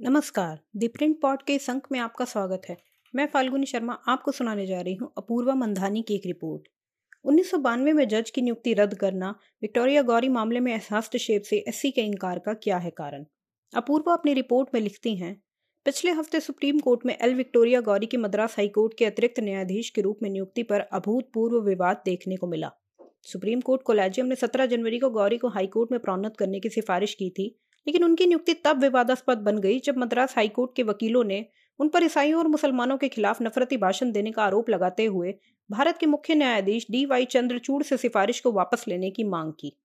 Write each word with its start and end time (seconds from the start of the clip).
नमस्कार। 0.00 0.58
The 0.76 0.88
print 0.88 1.20
pod 1.20 1.42
के 1.42 1.54
इस 1.54 1.68
अंक 1.70 1.86
में 1.92 1.98
आपका 2.00 2.24
स्वागत 2.24 2.62
है। 2.68 2.76
मैं 3.14 3.26
फाल्गुनी 3.26 3.66
शर्मा 3.66 3.92
आपको 4.08 4.32
सुनाने 4.32 4.64
जा 4.66 4.80
रही 4.80 4.94
हूँ 4.94 5.12
अपूर्वा 5.18 5.54
मंधानी 5.54 6.02
की 6.02 6.14
एक 6.14 6.22
रिपोर्ट। 6.26 6.68
उन्नीस 7.24 7.50
में 7.54 8.08
जज 8.08 8.30
की 8.30 8.42
नियुक्ति 8.42 8.74
रद्द 8.74 8.94
करना 8.94 9.34
विक्टोरिया 9.62 10.02
गौरी 10.02 10.28
मामले 10.28 10.60
में 10.60 10.80
हस्तक्षेप 10.92 11.42
से 11.42 11.56
एससी 11.68 11.90
के 11.90 12.00
इनकार 12.00 12.38
का 12.38 12.54
क्या 12.54 12.78
है 12.78 12.90
कारण? 12.90 13.24
अपूर्वा 13.72 14.12
अपनी 14.12 14.34
रिपोर्ट 14.34 14.68
में 14.74 14.80
लिखती 14.80 15.16
हैं, 15.16 15.34
पिछले 15.86 16.10
हफ़्ते 16.10 16.40
सुप्रीम 16.40 16.78
कोर्ट 16.78 17.06
में 17.06 17.16
एल 17.16 17.34
विक्टोरिया 17.34 17.80
गौरी 17.80 18.06
की 18.06 18.16
मद्रास 18.16 18.56
हाईकोर्ट 18.58 18.98
के 18.98 19.04
अतिरिक्त 19.04 19.40
न्यायाधीश 19.40 19.90
के 19.90 20.00
रूप 20.00 20.18
में 20.22 20.30
नियुक्ति 20.30 20.62
पर 20.62 20.80
अभूतपूर्व 20.80 21.60
विवाद 21.60 22.02
देखने 22.04 22.36
को 22.36 22.46
मिला। 22.46 22.70
सुप्रीम 23.22 23.60
कोर्ट 23.60 23.82
कोलेजियम 23.82 24.26
ने 24.26 24.36
17 24.36 24.66
जनवरी 24.66 24.98
को 24.98 25.10
गौरी 25.10 25.38
को 25.38 25.48
हाईकोर्ट 25.48 25.92
में 25.92 26.00
प्रोन्नत 26.00 26.36
करने 26.36 26.60
की 26.60 26.68
सिफारिश 26.68 27.14
की 27.14 27.30
थी 27.30 27.54
लेकिन 27.86 28.04
उनकी 28.04 28.26
नियुक्ति 28.26 28.54
तब 28.54 28.80
विवादास्पद 28.80 29.38
बन 29.38 29.58
गई 29.58 29.80
जब 29.80 29.96
मद्रास 29.96 30.36
हाईकोर्ट 30.36 30.76
के 30.76 30.82
वकीलों 30.82 31.24
ने 31.24 31.44
उन 31.80 31.88
पर 31.88 32.04
ईसाइयों 32.04 32.38
और 32.38 32.48
मुसलमानों 32.48 32.96
के 32.98 33.08
खिलाफ 33.08 33.42
नफरती 33.42 33.76
भाषण 33.76 34.12
देने 34.12 34.30
का 34.30 34.42
आरोप 34.42 34.70
लगाते 34.70 35.04
हुए 35.04 35.34
भारत 35.70 35.98
के 35.98 36.06
मुख्य 36.06 36.34
न्यायाधीश 36.34 36.86
डी 36.90 37.04
वाई 37.06 37.24
चंद्रचूड़ 37.24 37.82
से 37.82 37.96
सिफारिश 37.96 38.40
को 38.40 38.52
वापस 38.52 38.84
लेने 38.88 39.10
की 39.10 39.24
मांग 39.24 39.52
की। 39.52 39.76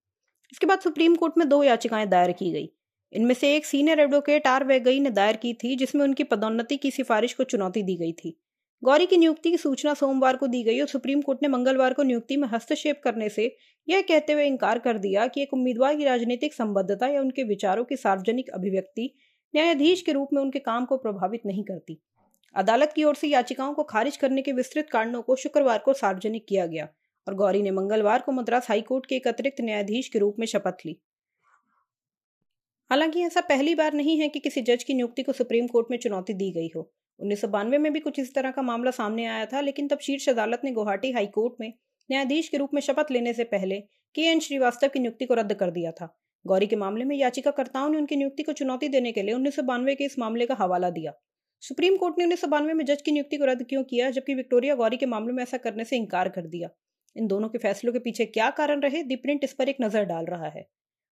इसके 0.52 0.66
बाद 0.66 0.80
सुप्रीम 0.80 1.16
कोर्ट 1.16 1.34
में 1.38 1.50
दो 1.50 1.64
याचिकाएँ 1.64 2.08
दायर 2.08 2.32
की 2.32 2.52
गई। 2.52 2.70
इनमें 3.14 3.36
से 3.36 3.56
एक 3.56 3.66
सीनियर 3.66 4.00
एडवोकेट 4.00 4.48
आर 4.48 4.64
वेगई 4.64 5.00
ने 5.00 5.10
दायर 5.10 5.36
की 5.36 5.54
थी 5.54 5.76
जिसमें 5.76 6.04
उनकी 6.04 6.24
पदोन्नति 6.24 6.78
की 6.78 6.92
सिफारिश 6.92 7.34
को 7.34 7.44
चुनौती 7.44 7.84
दी 7.84 7.96
गई 7.96 8.12
थी। 8.14 8.40
गौरी 8.84 9.06
की 9.06 9.18
नियुक्ति 9.18 9.52
की 9.52 9.58
सूचना 9.58 9.94
सोमवार 9.94 10.38
को 10.38 10.48
दी 10.48 10.64
गई 10.64 10.80
और 10.80 10.88
सुप्रीम 10.88 11.22
कोर्ट 11.22 11.40
ने 11.42 11.48
मंगलवार 11.48 11.94
को 11.94 12.04
नियुक्ति 12.04 12.38
में 12.38 12.48
हस्तक्षेप 12.48 13.02
करने 13.04 13.30
से 13.30 13.58
यह 13.90 14.02
कहते 14.02 14.34
हुए 14.34 14.46
इनकार 14.46 14.80
कर 14.80 14.98
दिया 14.98 15.28
कि 15.28 15.42
एक 15.42 15.54
उम्मीदवार 15.54 15.96
की 15.96 16.04
राजनीतिक 16.04 16.54
संबद्धता 16.54 17.08
या 17.08 17.22
उनके 17.22 17.44
विचारों 17.44 17.86
की 17.86 17.96
सार्वजनिक 17.96 18.50
अभिव्यक्ति 18.50 19.16
न्यायाधीश 19.56 20.02
के 20.02 20.12
रूप 20.12 20.30
में 20.34 20.42
उनके 20.42 20.60
काम 20.60 20.86
को 20.86 20.98
प्रभावित 20.98 21.42
नहीं 21.46 21.64
करती। 21.64 21.98
अदालत 22.56 22.94
की 22.96 23.04
ओर 23.04 23.16
से 23.16 23.28
याचिकाओं 23.28 23.74
को 23.74 23.84
खारिज 23.84 24.18
करने 24.18 24.42
के 24.42 24.52
विस्तृत 24.52 24.90
कारणों 24.92 25.22
को 25.22 25.36
शुक्रवार 25.36 25.80
को 25.80 25.94
सार्वजनिक 25.94 26.46
किया 26.50 26.66
गया 26.66 26.88
और 27.28 27.36
गौरी 27.36 27.62
ने 27.62 27.72
मंगलवार 27.72 28.22
को 28.22 28.32
मद्रास 28.32 28.70
हाईकोर्ट 28.70 29.06
के 29.06 29.16
एक 29.16 29.28
अतिरिक्त 29.28 29.62
न्यायाधीश 29.62 30.08
के 30.08 30.20
रूप 30.20 30.36
में 30.40 30.48
शपथ 30.48 30.86
ली। 30.86 30.98
हालाँकि 32.90 33.22
ऐसा 33.22 33.42
पहली 33.42 33.76
बार 33.76 33.94
नहीं 33.94 34.20
है 34.20 34.30
कि 34.30 34.40
किसी 34.40 34.62
जज 34.62 34.84
की 34.84 34.94
नियुक्ति 34.94 35.24
को 35.24 35.32
सुप्रीम 35.32 35.68
कोर्ट 35.68 35.88
में 35.92 35.98
चुनौती 35.98 36.34
दी 36.34 36.52
गई 36.52 36.70
हो। 36.76 36.92
उन्नीस 37.20 37.42
सौ 37.42 37.48
बानवे 37.48 37.78
में 37.78 37.92
भी 37.94 38.00
कुछ 38.00 38.20
इस 38.20 38.34
तरह 38.36 38.52
का 38.52 38.62
मामला 38.62 38.92
सामने 38.92 39.26
आया 39.26 39.46
था, 39.46 39.62
लेकिन 39.62 39.88
तब 39.88 40.00
शीर्ष 40.00 40.30
अदालत 40.30 40.62
ने 40.64 40.72
गुवाहाटी 40.72 41.12
हाईकोर्ट 41.12 41.54
में 41.60 41.74
न्यायाधीश 42.10 42.50
के 42.50 42.58
रूप 42.58 42.74
में 42.74 42.82
शपथ 42.82 43.12
लेने 43.12 43.34
से 43.34 43.44
पहले 43.46 43.80
के 44.16 44.22
एन 44.22 44.40
श्रीवास्तव 44.40 44.88
की 44.88 45.00
नियुक्ति 45.00 45.26
को 45.26 45.34
रद्द 45.34 45.54
कर 45.54 45.72
दिया 45.72 45.92
था। 45.92 46.08
गौरी 46.46 46.68
के 46.68 46.76
मामले 46.76 47.06
में 47.06 47.16
याचिकाकर्ताओं 47.16 47.90
ने 47.90 47.98
उनकी 47.98 48.16
नियुक्ति 48.16 48.44
को 48.44 48.54
चुनौती 48.54 48.88
देने 48.90 49.12
के 49.12 49.22
लिए 49.22 49.36
उन्नीस 49.36 49.56
सौ 49.56 49.64
बानवे 49.64 49.96
के 49.96 50.06
इस 50.06 50.18
मामले 50.20 50.46
का 50.46 50.56
हवाला 50.56 50.90
दिया। 50.90 51.14
सुप्रीम 51.64 51.96
कोर्ट 51.98 52.16
ने 52.18 52.24
उन्नीस 52.24 52.42
सौ 52.42 52.48
बानवे 52.48 52.74
में 52.74 52.84
जज 52.86 53.02
की 53.02 53.12
नियुक्ति 53.12 53.38
को 53.38 53.46
रद्द 53.46 53.66
क्यों 53.70 53.84
किया, 53.84 54.10
जबकि 54.12 54.34
विक्टोरिया 54.36 54.76
गौरी 54.76 54.98
के 54.98 55.06
मामले 55.06 55.34
में 55.34 55.42
ऐसा 55.44 55.58
करने 55.58 55.86
से 55.86 55.96
इंकार 55.96 56.30
कर 56.30 56.48
दिया। 56.48 56.70
इन 57.16 57.28
दोनों 57.28 57.50
के 57.50 57.58
फैसलों 57.58 57.94
के 57.94 58.00
पीछे 58.00 58.26
क्या 58.28 58.50
कारण 58.52 58.82
रहे, 58.82 59.04
दी 59.04 59.16
प्रिंट 59.16 59.44
इस 59.44 59.54
पर 59.54 59.70
एक 59.70 59.78
नज़र 59.82 60.04
डाल 60.04 60.26
रहा 60.26 60.50
है। 60.50 60.68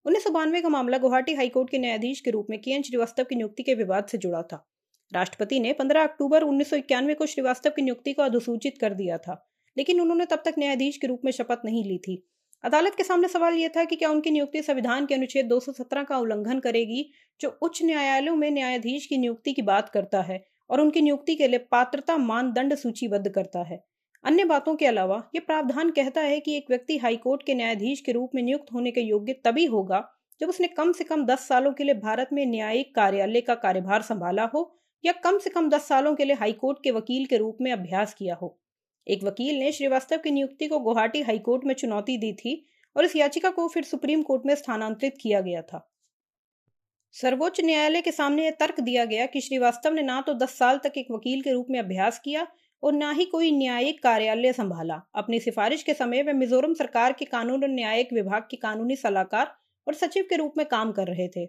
उन्नीस 0.06 0.24
सौ 0.24 0.30
बानवे 0.32 0.62
का 0.62 0.70
मामला 0.70 0.98
गुवाहाटी 0.98 1.34
हाईकोर्ट 1.34 1.70
के 1.70 1.78
न्यायाधीश 1.78 2.20
के 2.20 2.32
रूप 2.32 2.48
में 2.50 2.60
के 2.62 2.72
एन 2.72 2.82
श्रीवास्तव 2.82 3.24
की 3.24 3.36
नियुक्ति 3.36 3.64
के 3.64 3.74
विवाद 3.76 4.06
से 4.06 4.18
जुड़ा 4.18 4.42
था। 4.44 4.66
राष्ट्रपति 5.12 5.60
ने 5.60 5.74
15 5.74 6.04
अक्टूबर 6.04 6.44
उन्नीस 6.44 6.70
सौ 6.70 6.76
इक्यानवे 6.76 7.14
को 7.14 7.26
श्रीवास्तव 7.26 7.70
की 7.70 7.82
नियुक्ति 7.82 8.14
को 8.14 8.22
अधिसूचित 8.22 8.78
कर 8.78 8.94
दिया 8.94 9.18
था, 9.18 9.44
लेकिन 9.78 10.02
उन्होंने 10.02 10.26
तब 10.26 10.42
तक 10.46 10.56
न्यायाधीश 10.60 10.98
के 10.98 11.08
रूप 11.08 11.22
में 11.26 11.32
शपथ 11.32 11.66
नहीं 11.66 11.84
ली 11.84 11.98
थी। 11.98 12.24
अदालत 12.64 12.96
के 12.96 13.04
सामने 13.04 13.28
सवाल 13.28 13.54
यह 13.54 13.70
था 13.70 13.84
कि 13.84 13.96
क्या 13.96 14.10
उनकी 14.10 14.32
नियुक्ति 14.32 14.62
संविधान 14.62 15.06
के 15.06 15.16
अनुच्छेद 15.16 15.48
217 15.48 16.04
का 16.04 16.18
उल्लंघन 16.18 16.60
करेगी, 16.60 17.06
जो 17.42 17.58
उच्च 17.62 17.82
न्यायालयों 17.84 18.36
में 18.36 18.50
न्यायाधीश 18.52 19.06
की 19.06 19.18
नियुक्ति 19.18 19.54
की 19.54 19.62
बात 19.62 19.90
करता 19.90 20.22
है 20.22 20.44
और 20.70 20.82
उनकी 20.82 21.02
नियुक्ति 21.02 21.36
के 21.36 21.48
लिए 21.48 21.60
पात्रता 21.72 22.18
मानदंड 22.18 22.76
सूचीबद्ध 22.76 23.30
करता 23.30 23.64
है। 23.64 23.84
अन्य 24.24 24.44
बातों 24.46 24.76
के 24.76 24.86
अलावा 24.86 25.18
ये 25.36 25.40
प्रावधान 25.40 25.90
कहता 25.92 26.22
है 26.22 26.40
कि 26.40 26.56
एक 26.58 26.66
व्यक्ति 26.70 26.98
हाईकोर्ट 26.98 27.44
के 27.44 27.54
न्यायाधीश 27.54 28.02
के 28.02 28.12
रूप 28.12 28.36
में 28.36 28.42
नियुक्त 28.44 28.72
होने 28.74 28.92
के 28.92 29.02
योग्य 29.02 29.34
तभी 29.46 29.66
होगा, 29.66 30.04
जब 30.42 30.50
उसने 30.50 30.68
कम 30.68 30.92
से 30.92 31.04
कम 31.04 31.26
दस 31.26 31.48
सालों 31.48 31.74
के 31.74 31.84
लिए 31.84 31.94
भारत 31.96 32.30
में 32.34 32.46
न्यायिक 32.46 32.94
कार्यालय 32.96 33.42
का 33.42 33.56
कार्यभार 33.58 34.02
संभाला 34.02 34.50
हो 34.54 34.64
या 35.04 35.12
कम 35.14 35.38
से 35.38 35.50
कम 35.50 35.70
दस 35.70 35.88
सालों 35.88 36.16
के 36.16 36.26
लिए 36.26 36.36
हाईकोर्ट 36.36 36.78
के 36.84 36.92
वकील 36.92 37.26
के 37.26 37.38
रूप 37.38 37.58
में 37.62 37.72
अभ्यास 37.72 38.14
किया 38.14 38.36
हो। 38.36 38.58
एक 39.08 39.24
वकील 39.24 39.56
ने 39.56 39.72
श्रीवास्तव 39.72 40.18
की 40.18 40.32
नियुक्ति 40.32 40.68
को 40.68 40.80
गुवाहाटी 40.80 41.22
हाईकोर्ट 41.22 41.66
में 41.66 41.74
चुनौती 41.74 42.18
दी 42.18 42.34
थी 42.34 42.66
और 42.96 43.06
इस 43.06 43.16
याचिका 43.16 43.50
को 43.50 43.68
फिर 43.68 43.84
सुप्रीम 43.84 44.22
कोर्ट 44.22 44.46
में 44.46 44.56
स्थानांतरित 44.56 45.18
किया 45.22 45.42
गया 45.42 45.62
था। 45.62 45.90
सर्वोच्च 47.16 47.62
न्यायालय 47.62 48.02
के 48.02 48.12
सामने 48.12 48.46
यह 48.46 48.52
तर्क 48.52 48.80
दिया 48.80 49.06
गया 49.06 49.26
कि 49.26 49.42
श्रीवास्तव 49.42 49.94
ने 49.94 50.02
ना 50.02 50.22
तो 50.22 50.34
दस 50.34 50.58
साल 50.58 50.78
तक 50.78 50.94
एक 50.98 51.08
वकील 51.12 51.42
के 51.42 51.52
रूप 51.52 51.68
में 51.70 51.80
अभ्यास 51.80 52.20
किया 52.20 52.48
और 52.84 52.94
ना 52.94 53.12
ही 53.12 53.26
कोई 53.26 53.52
न्यायिक 53.52 54.02
कार्यालय 54.04 54.54
संभाला। 54.54 55.00
अपनी 55.16 55.40
सिफारिश 55.40 55.84
के 55.84 55.94
समय 55.94 56.24
वे 56.24 56.34
मिजोरम 56.34 56.74
सरकार 56.74 57.14
के 57.14 57.26
कानून 57.26 57.64
और 57.64 57.70
न्यायिक 57.70 58.14
विभाग 58.14 58.48
के 58.52 58.58
कानूनी 58.58 58.96
सलाहकार 58.96 59.54
और 59.88 59.94
सचिव 59.94 60.26
के 60.30 60.36
रूप 60.36 60.54
में 60.58 60.66
काम 60.66 60.92
कर 60.92 61.08
रहे 61.08 61.28
थे। 61.28 61.46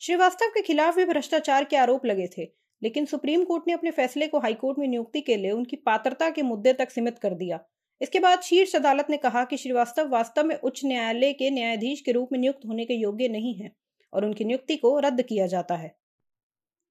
श्रीवास्तव 0.00 0.46
के 0.46 0.62
खिलाफ 0.62 0.96
भी 0.96 1.04
भ्रष्टाचार 1.04 1.64
के 1.64 1.76
आरोप 1.76 2.06
लगे 2.06 2.26
थे 2.28 2.44
लेकिन 2.82 3.04
सुप्रीम 3.04 3.44
कोर्ट 3.44 3.64
ने 3.66 3.72
अपने 3.72 3.90
फैसले 3.90 4.26
को 4.26 4.38
हाईकोर्ट 4.40 4.78
में 4.78 4.86
नियुक्ति 4.88 5.20
के 5.20 5.36
लिए 5.36 5.50
उनकी 5.50 5.76
पात्रता 5.76 6.30
के 6.30 6.42
मुद्दे 6.42 6.72
तक 6.72 6.90
सीमित 6.90 7.18
कर 7.18 7.34
दिया। 7.34 7.58
इसके 8.00 8.20
बाद 8.20 8.42
शीर्ष 8.42 8.74
अदालत 8.76 9.06
ने 9.10 9.16
कहा 9.16 9.44
कि 9.44 9.56
श्रीवास्तव 9.56 10.08
वास्तव 10.08 10.44
में 10.44 10.54
उच्च 10.56 10.80
न्यायालय 10.84 11.32
के 11.32 11.50
न्यायाधीश 11.50 12.00
के 12.00 12.12
रूप 12.12 12.28
में 12.32 12.38
नियुक्त 12.38 12.66
होने 12.66 12.84
के 12.84 12.94
योग्य 12.94 13.28
नहीं 13.28 13.54
है 13.54 13.70
और 14.12 14.24
उनकी 14.24 14.44
नियुक्ति 14.44 14.76
को 14.76 14.98
रद्द 14.98 15.22
किया 15.22 15.46
जाता 15.46 15.76
है। 15.76 15.94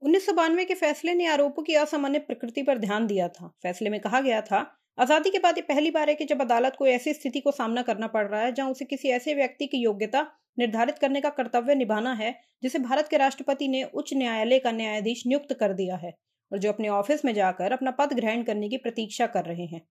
उन्नीस 0.02 0.26
सौ 0.26 0.34
बानवे 0.34 0.66
के 0.66 0.74
फैसले 0.76 1.14
ने 1.14 1.26
आरोपों 1.28 1.64
की 1.64 1.74
असामान्य 1.76 2.20
प्रकृति 2.22 2.64
पर 2.64 2.78
ध्यान 2.78 3.08
दिया 3.08 3.28
था। 3.30 3.48
फैसले 3.64 3.90
में 3.90 4.00
कहा 4.00 4.22
गया 4.22 4.42
था, 4.42 4.60
आज़ादी 4.98 5.30
के 5.30 5.40
बाद 5.40 5.58
ये 5.58 5.62
पहली 5.64 5.92
बार 5.92 6.10
है 6.10 6.16
कि 6.16 6.26
जब 6.26 6.42
अदालत 6.42 6.76
को 6.80 6.88
ऐसी 6.88 7.14
स्थिति 7.14 7.40
को 7.40 7.52
सामना 7.52 7.82
करना 7.82 8.08
पड़ 8.08 8.26
रहा 8.28 8.42
है 8.42 8.52
जहाँ 8.52 8.72
उसे 8.72 8.86
किसी 8.86 9.10
ऐसे 9.10 9.34
व्यक्ति 9.34 9.68
की 9.68 9.78
योग्यता 9.78 10.26
निर्धारित 10.58 10.98
करने 10.98 11.22
का 11.22 11.30
कर्तव्य 11.30 11.76
निभाना 11.76 12.14
है, 12.14 12.34
जिसे 12.64 12.80
भारत 12.80 13.08
के 13.08 13.18
राष्ट्रपति 13.18 13.68
ने 13.68 13.84
उच्च 13.84 14.14
न्यायालय 14.14 14.60
का 14.60 14.72
न्यायाधीश 14.72 15.24
नियुक्त 15.28 15.54
कर 15.54 15.74
दिया 15.74 15.96
है 15.96 16.14
और 16.52 16.58
जो 16.58 16.70
अपने 16.70 16.90
ऑफ़िस 16.90 17.26
में 17.26 17.34
जाकर 17.34 17.72
अपना 17.72 17.92
पद 17.92 18.14
ग्रहण 18.14 18.44
करने 18.44 18.70
की 18.70 18.78
प्रतीक्षा 18.78 19.28
कर 19.28 19.46
रहे 19.46 19.66
हैं। 19.66 19.82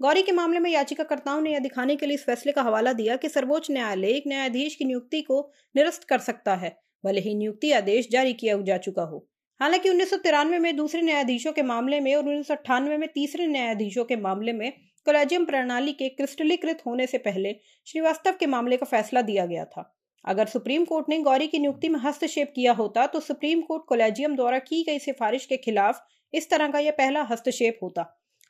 गौरी 0.00 0.22
के 0.22 0.32
मामले 0.32 0.60
में 0.60 0.70
याचिकाकर्ताओं 0.70 1.40
ने 1.40 1.52
यह 1.52 1.58
दिखाने 1.58 1.96
के 1.96 2.06
लिए 2.06 2.14
इस 2.14 2.24
फैसले 2.24 2.52
का 2.52 2.62
हवाला 2.62 2.92
दिया 2.92 3.16
कि 3.16 3.28
सर्वोच्च 3.28 3.70
न्यायालय 3.70 4.08
एक 4.08 4.24
न्यायाधीश 4.26 4.74
की 4.74 4.84
नियुक्ति 4.84 5.20
को 5.22 5.40
निरस्त 5.76 6.04
कर 6.04 6.18
सकता 6.18 6.54
है, 6.54 6.76
भले 7.04 7.20
ही 7.20 7.34
नियुक्ति 7.34 7.72
आदेश 7.72 8.08
जारी 8.10 8.32
किया 8.32 8.56
जा 8.62 8.78
चुका 8.78 9.02
हो। 9.02 9.26
हालाँकि 9.60 9.88
उन्नीस 9.88 10.10
सौ 10.10 10.16
तिरानवे 10.16 10.58
में 10.58 10.76
दूसरे 10.76 11.02
न्यायाधीशों 11.02 11.52
के 11.52 11.62
मामले 11.62 12.00
में 12.00 12.14
और 12.14 12.24
उन्नीस 12.24 12.48
सौ 12.48 12.54
अट्ठानवे 12.54 12.96
में 12.96 13.08
तीसरे 13.08 13.46
न्यायाधीशों 13.46 14.04
के 14.04 14.16
मामले 14.16 14.52
में 14.52 14.70
कोलेजियम 15.06 15.44
प्रणाली 15.44 15.92
के 15.92 16.08
क्रिस्टलीकृत 16.08 16.82
होने 16.86 17.06
से 17.06 17.18
पहले 17.18 17.54
श्रीवास्तव 17.86 18.36
के 18.40 18.46
मामले 18.46 18.76
का 18.76 18.86
फैसला 18.86 19.22
दिया 19.22 19.46
गया 19.46 19.64
था। 19.64 19.90
अगर 20.24 20.46
सुप्रीम 20.46 20.84
कोर्ट 20.84 21.08
ने 21.08 21.18
गौरी 21.18 21.46
की 21.46 21.58
नियुक्ति 21.58 21.88
में 21.88 21.98
हस्तक्षेप 22.00 22.52
किया 22.56 22.72
होता 22.72 23.06
तो 23.06 23.20
सुप्रीम 23.20 23.60
कोर्ट 23.60 23.84
कोलेजियम 23.88 24.36
द्वारा 24.36 24.58
की 24.58 24.82
गई 24.82 24.98
सिफारिश 24.98 25.46
के 25.46 25.56
खिलाफ 25.56 26.04
इस 26.34 26.50
तरह 26.50 26.68
का 26.68 26.78
यह 26.78 26.90
पहला 26.90 27.22
हस्तक्षेप 27.22 27.78
होता। 27.82 28.02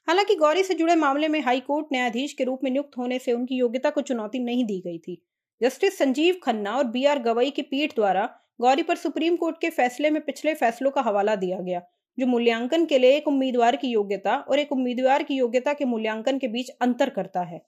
हालाँकि 0.08 0.34
गौरी 0.34 0.62
से 0.62 0.74
जुड़े 0.74 0.94
मामले 0.94 1.28
में 1.28 1.40
हाई 1.40 1.60
कोर्ट 1.60 1.86
न्यायाधीश 1.92 2.32
के 2.32 2.44
रूप 2.44 2.64
में 2.64 2.70
नियुक्त 2.70 2.98
होने 2.98 3.18
से 3.18 3.32
उनकी 3.32 3.56
योग्यता 3.56 3.90
को 3.90 4.00
चुनौती 4.00 4.38
नहीं 4.38 4.64
दी 4.64 4.80
गई 4.80 4.98
थी। 4.98 5.20
जस्टिस 5.60 5.98
संजीव 5.98 6.40
खन्ना 6.44 6.76
और 6.76 6.84
बी 6.84 7.04
आर 7.04 7.18
गवई 7.18 7.50
की 7.50 7.62
पीठ 7.62 7.94
द्वारा 7.94 8.28
गौरी 8.60 8.82
पर 8.82 8.96
सुप्रीम 8.96 9.36
कोर्ट 9.36 9.60
के 9.60 9.70
फैसले 9.70 10.10
में 10.10 10.20
पिछले 10.22 10.54
फैसलों 10.54 10.90
का 10.90 11.00
हवाला 11.00 11.36
दिया 11.36 11.58
गया, 11.58 11.82
जो 12.18 12.26
मूल्यांकन 12.26 12.84
के 12.86 12.98
लिए 12.98 13.16
एक 13.16 13.28
उम्मीदवार 13.28 13.76
की 13.76 13.88
योग्यता 13.88 14.36
और 14.38 14.58
एक 14.58 14.72
उम्मीदवार 14.72 15.22
की 15.22 15.34
योग्यता 15.34 15.72
के 15.72 15.84
मूल्यांकन 15.84 16.38
के 16.38 16.48
बीच 16.48 16.70
अंतर 16.70 17.10
करता 17.10 17.42
है। 17.42 17.60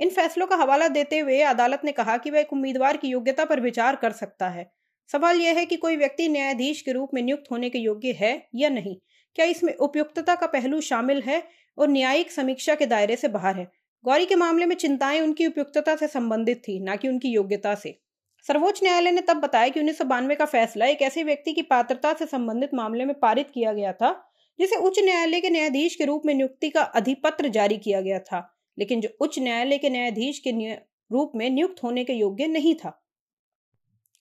इन 0.00 0.08
फैसलों 0.08 0.46
का 0.46 0.56
हवाला 0.56 0.88
देते 0.88 1.18
हुए 1.18 1.40
अदालत 1.40 1.80
ने 1.84 1.92
कहा 1.92 2.16
कि 2.16 2.30
वह 2.30 2.40
एक 2.40 2.52
उम्मीदवार 2.52 2.96
की 2.96 3.08
योग्यता 3.08 3.44
पर 3.44 3.60
विचार 3.60 3.96
कर 3.96 4.12
सकता 4.12 4.48
है। 4.48 4.72
सवाल 5.12 5.40
यह 5.40 5.54
है 5.54 5.66
कि 5.66 5.76
कोई 5.76 5.96
व्यक्ति 5.96 6.28
न्यायाधीश 6.28 6.82
के 6.82 6.92
रूप 6.92 7.10
में 7.14 7.22
नियुक्त 7.22 7.44
होने 7.50 7.70
के 7.70 7.78
योग्य 7.78 8.12
है 8.12 8.48
या 8.54 8.68
नहीं? 8.68 8.96
क्या 9.34 9.46
इसमें 9.46 9.74
उपयुक्तता 9.74 10.34
का 10.34 10.46
पहलू 10.46 10.80
शामिल 10.80 11.22
है 11.22 11.42
और 11.78 11.88
न्यायिक 11.88 12.32
समीक्षा 12.32 12.74
के 12.74 12.86
दायरे 12.86 13.16
से 13.16 13.28
बाहर 13.28 13.56
है? 13.56 13.70
गौरी 14.04 14.26
के 14.26 14.34
मामले 14.34 14.66
में 14.66 14.76
चिंताएँ 14.76 15.20
उनकी 15.20 15.46
उपयुक्तता 15.46 15.96
से 15.96 16.08
संबंधित 16.08 16.58
थी, 16.58 16.80
न 16.80 16.96
कि 16.96 17.08
उनकी 17.08 17.28
योग्यता 17.28 17.74
से। 17.74 17.98
सर्वोच्च 18.46 18.82
न्यायालय 18.82 19.10
ने 19.10 19.20
तब 19.20 19.36
बताया 19.36 19.68
कि 19.68 19.80
उन्नीस 19.80 19.98
सौ 19.98 20.04
बानवे 20.04 20.34
का 20.34 20.44
फैसला 20.44 20.86
एक 20.86 21.02
ऐसे 21.02 21.22
व्यक्ति 21.22 21.52
की 21.52 21.62
पात्रता 21.62 22.12
से 22.12 22.26
संबंधित 22.26 22.74
मामले 22.74 23.04
में 23.04 23.18
पारित 23.20 23.50
किया 23.54 23.72
गया 23.72 23.92
था, 23.92 24.30
जिसे 24.58 24.76
उच्च 24.76 24.98
न्यायालय 24.98 25.40
के 25.40 25.50
न्यायाधीश 25.50 25.94
के 25.94 26.04
रूप 26.04 26.22
में 26.26 26.34
नियुक्ति 26.34 26.70
का 26.70 26.82
अधिपत्र 26.82 27.48
जारी 27.48 27.76
किया 27.76 28.00
गया 28.00 28.18
था। 28.18 28.57
लेकिन 28.78 29.00
जो 29.00 29.08
उच्च 29.20 29.38
न्यायालय 29.38 29.78
के 29.78 29.90
न्यायाधीश 29.90 30.38
के 30.38 30.74
रूप 31.12 31.32
में 31.34 31.50
नियुक्त 31.50 31.82
होने 31.82 32.04
के 32.04 32.12
योग्य 32.12 32.46
नहीं 32.46 32.74
था। 32.74 33.04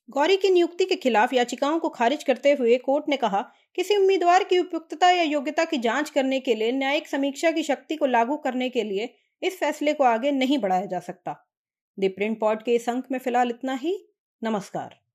गौरी 0.09 0.37
की 0.37 0.49
नियुक्ति 0.49 0.85
के 0.85 0.95
खिलाफ 0.95 1.33
याचिकाओं 1.33 1.79
को 1.79 1.89
खारिज 1.89 2.23
करते 2.23 2.51
हुए 2.51 2.77
कोर्ट 2.77 3.09
ने 3.09 3.17
कहा, 3.17 3.41
किसी 3.75 3.97
उम्मीदवार 3.97 4.43
की 4.43 4.59
उपयुक्तता 4.59 5.11
या 5.11 5.23
योग्यता 5.23 5.65
की 5.65 5.77
जाँच 5.77 6.09
करने 6.09 6.39
के 6.39 6.55
लिए 6.55 6.71
न्यायिक 6.71 7.07
समीक्षा 7.07 7.51
की 7.51 7.63
शक्ति 7.63 7.95
को 7.95 8.05
लागू 8.05 8.37
करने 8.37 8.69
के 8.69 8.83
लिए 8.83 9.13
इस 9.43 9.59
फैसले 9.59 9.93
को 9.93 10.03
आगे 10.03 10.31
नहीं 10.31 10.57
बढ़ाया 10.57 10.85
जा 10.85 10.99
सकता। 10.99 11.53
द 11.99 12.05
प्रिंट 12.05 12.39
के 12.43 12.75
इस 12.75 12.89
अंक 12.89 13.05
में 13.11 13.19
फ़िलहाल 13.19 13.49
इतना 13.49 13.73
ही। 13.73 14.09
नमस्कार। 14.43 15.06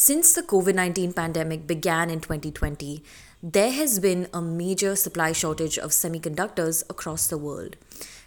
Since 0.00 0.34
the 0.34 0.44
COVID 0.44 0.76
19 0.76 1.12
pandemic 1.12 1.66
began 1.66 2.08
in 2.08 2.20
2020, 2.20 3.02
there 3.42 3.72
has 3.72 3.98
been 3.98 4.28
a 4.32 4.40
major 4.40 4.94
supply 4.94 5.32
shortage 5.32 5.76
of 5.76 5.90
semiconductors 5.90 6.84
across 6.88 7.26
the 7.26 7.36
world. 7.36 7.74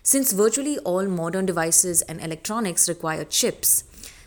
Since 0.03 0.33
virtually 0.33 0.79
all 0.79 1.05
modern 1.05 1.45
devices 1.45 2.01
and 2.01 2.19
electronics 2.19 2.89
require 2.89 3.23
chips, 3.23 3.85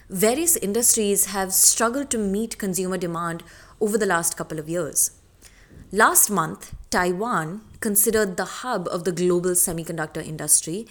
various 0.09 0.57
industries 0.57 1.27
have 1.27 1.53
struggled 1.53 2.09
to 2.13 2.19
meet 2.19 2.57
consumer 2.57 2.97
demand 2.97 3.43
over 3.79 3.99
the 3.99 4.07
last 4.07 4.39
couple 4.39 4.59
of 4.59 4.71
years. 4.71 5.11
Last 5.93 6.31
month, 6.31 6.75
Taiwan, 6.89 7.61
considered 7.81 8.39
the 8.39 8.53
hub 8.63 8.89
of 8.89 9.05
the 9.05 9.13
global 9.13 9.51
semiconductor 9.51 10.27
industry, 10.27 10.87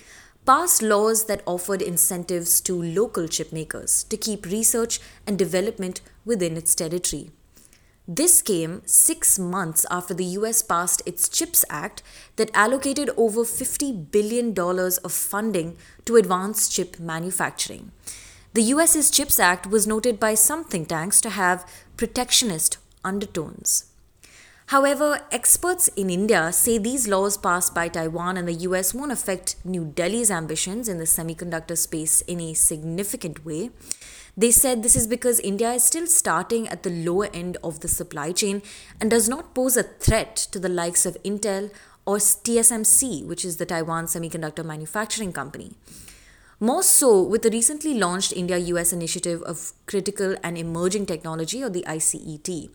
passed 0.46 0.84
laws 0.84 1.26
that 1.26 1.42
offered 1.48 1.82
incentives 1.82 2.62
to 2.62 2.80
local 2.80 3.28
chip 3.28 3.52
makers 3.52 4.04
to 4.04 4.18
keep 4.18 4.46
research 4.46 5.00
and 5.26 5.40
development 5.40 6.02
within 6.26 6.58
its 6.58 6.76
territory. 6.76 7.32
This 8.08 8.42
came 8.42 8.82
six 8.86 9.40
months 9.40 9.86
after 9.90 10.14
the 10.14 10.26
US 10.38 10.62
passed 10.62 11.02
its 11.06 11.30
CHIPS 11.30 11.64
Act 11.70 12.04
that 12.36 12.52
allocated 12.54 13.10
over 13.16 13.42
$50 13.44 14.12
billion 14.12 14.54
of 14.60 15.12
funding 15.12 15.78
to 16.06 16.18
advance 16.18 16.68
chip 16.68 17.00
manufacturing. 17.00 17.92
The 18.54 18.64
US's 18.64 19.10
CHIPS 19.10 19.40
Act 19.40 19.68
was 19.68 19.88
noted 19.88 20.20
by 20.20 20.34
some 20.36 20.66
think 20.66 20.90
tanks 20.90 21.22
to 21.22 21.30
have 21.30 21.66
protectionist 21.96 22.78
undertones. 23.06 23.86
However, 24.68 25.22
experts 25.32 25.88
in 25.90 26.10
India 26.10 26.52
say 26.52 26.78
these 26.78 27.08
laws 27.08 27.38
passed 27.38 27.74
by 27.74 27.88
Taiwan 27.88 28.38
and 28.38 28.48
the 28.48 28.66
US 28.68 28.94
won't 28.94 29.12
affect 29.12 29.56
New 29.64 29.86
Delhi's 29.86 30.32
ambitions 30.32 30.88
in 30.88 30.98
the 30.98 31.06
semiconductor 31.06 31.78
space 31.78 32.22
in 32.22 32.40
a 32.42 32.54
significant 32.54 33.46
way. 33.46 33.72
They 34.36 34.50
said 34.50 34.82
this 34.82 34.96
is 34.96 35.06
because 35.06 35.40
India 35.40 35.72
is 35.74 35.84
still 35.84 36.08
starting 36.08 36.68
at 36.68 36.82
the 36.82 36.90
lower 36.90 37.30
end 37.34 37.58
of 37.64 37.82
the 37.82 37.88
supply 37.88 38.32
chain 38.32 38.64
and 39.00 39.12
does 39.12 39.30
not 39.30 39.54
pose 39.54 39.78
a 39.78 39.84
threat 39.84 40.36
to 40.52 40.60
the 40.60 40.70
likes 40.70 41.06
of 41.06 41.22
Intel 41.24 41.70
or 42.06 42.18
TSMC, 42.18 43.26
which 43.26 43.46
is 43.46 43.58
the 43.58 43.66
Taiwan 43.66 44.06
Semiconductor 44.06 44.66
Manufacturing 44.66 45.34
Company. 45.34 45.74
More 46.60 46.82
so 46.82 47.22
with 47.22 47.44
the 47.44 47.52
recently 47.52 47.94
launched 47.94 48.34
India 48.34 48.58
US 48.58 48.92
Initiative 48.92 49.44
of 49.44 49.74
Critical 49.86 50.36
and 50.44 50.58
Emerging 50.58 51.06
Technology, 51.06 51.62
or 51.64 51.70
the 51.70 51.84
ICET. 51.88 52.70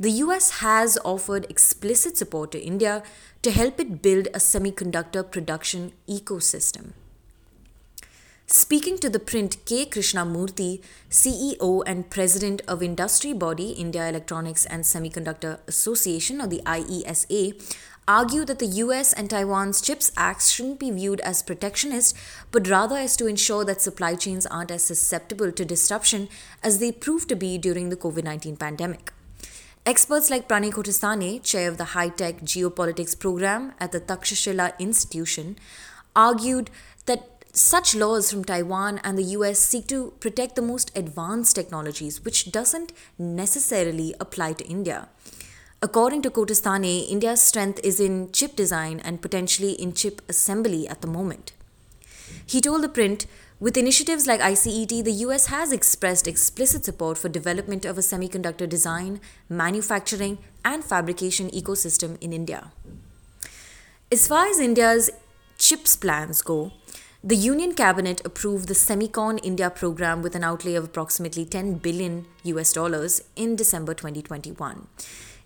The 0.00 0.10
US 0.22 0.60
has 0.60 0.96
offered 1.04 1.46
explicit 1.50 2.16
support 2.16 2.52
to 2.52 2.62
India 2.62 3.02
to 3.42 3.50
help 3.50 3.78
it 3.78 4.00
build 4.00 4.28
a 4.28 4.38
semiconductor 4.38 5.28
production 5.30 5.92
ecosystem. 6.08 6.92
Speaking 8.54 8.98
to 8.98 9.08
the 9.08 9.18
print, 9.18 9.56
K. 9.64 9.86
Krishnamurthy, 9.86 10.82
CEO 11.08 11.82
and 11.86 12.10
President 12.10 12.60
of 12.68 12.82
industry 12.82 13.32
body 13.32 13.70
India 13.70 14.06
Electronics 14.06 14.66
and 14.66 14.84
Semiconductor 14.84 15.60
Association, 15.66 16.38
or 16.38 16.48
the 16.48 16.60
IESA, 16.66 17.78
argue 18.06 18.44
that 18.44 18.58
the 18.58 18.66
US 18.66 19.14
and 19.14 19.30
Taiwan's 19.30 19.80
CHIPS 19.80 20.12
Acts 20.18 20.50
shouldn't 20.50 20.78
be 20.78 20.90
viewed 20.90 21.20
as 21.20 21.42
protectionist, 21.42 22.14
but 22.50 22.68
rather 22.68 22.96
as 22.96 23.16
to 23.16 23.26
ensure 23.26 23.64
that 23.64 23.80
supply 23.80 24.16
chains 24.16 24.44
aren't 24.44 24.70
as 24.70 24.82
susceptible 24.82 25.50
to 25.50 25.64
disruption 25.64 26.28
as 26.62 26.78
they 26.78 26.92
proved 26.92 27.30
to 27.30 27.34
be 27.34 27.56
during 27.56 27.88
the 27.88 27.96
COVID 27.96 28.24
19 28.24 28.58
pandemic. 28.58 29.14
Experts 29.86 30.28
like 30.28 30.46
Pranay 30.46 30.72
Kotasthane, 30.72 31.42
chair 31.42 31.70
of 31.70 31.78
the 31.78 31.96
High 31.96 32.10
Tech 32.10 32.42
Geopolitics 32.42 33.18
program 33.18 33.72
at 33.80 33.92
the 33.92 34.00
Takshashila 34.00 34.78
Institution, 34.78 35.56
argued 36.14 36.68
that 37.06 37.31
such 37.52 37.94
laws 37.94 38.30
from 38.30 38.44
Taiwan 38.44 38.98
and 39.04 39.18
the 39.18 39.36
US 39.36 39.58
seek 39.58 39.86
to 39.88 40.14
protect 40.20 40.56
the 40.56 40.62
most 40.62 40.90
advanced 40.96 41.54
technologies, 41.54 42.24
which 42.24 42.50
doesn't 42.50 42.92
necessarily 43.18 44.14
apply 44.18 44.54
to 44.54 44.64
India. 44.66 45.08
According 45.82 46.22
to 46.22 46.30
Kotasthane, 46.30 47.10
India's 47.10 47.42
strength 47.42 47.80
is 47.84 48.00
in 48.00 48.32
chip 48.32 48.56
design 48.56 49.00
and 49.04 49.20
potentially 49.20 49.72
in 49.72 49.92
chip 49.92 50.22
assembly 50.28 50.88
at 50.88 51.02
the 51.02 51.08
moment. 51.08 51.52
He 52.46 52.60
told 52.60 52.82
the 52.82 52.88
print, 52.88 53.26
with 53.60 53.76
initiatives 53.76 54.26
like 54.26 54.40
ICET, 54.40 55.04
the 55.04 55.12
US 55.26 55.46
has 55.46 55.72
expressed 55.72 56.26
explicit 56.26 56.84
support 56.84 57.18
for 57.18 57.28
development 57.28 57.84
of 57.84 57.98
a 57.98 58.00
semiconductor 58.00 58.68
design, 58.68 59.20
manufacturing, 59.48 60.38
and 60.64 60.82
fabrication 60.82 61.50
ecosystem 61.50 62.16
in 62.20 62.32
India. 62.32 62.72
As 64.10 64.26
far 64.26 64.46
as 64.46 64.58
India's 64.58 65.10
CHIPS 65.58 65.96
plans 65.96 66.42
go, 66.42 66.72
the 67.24 67.36
Union 67.36 67.72
Cabinet 67.72 68.20
approved 68.24 68.66
the 68.66 68.74
Semicon 68.74 69.38
India 69.44 69.70
program 69.70 70.22
with 70.22 70.34
an 70.34 70.42
outlay 70.42 70.74
of 70.74 70.82
approximately 70.82 71.44
10 71.44 71.74
billion 71.74 72.26
US 72.42 72.72
dollars 72.72 73.22
in 73.36 73.54
December 73.54 73.94
2021. 73.94 74.88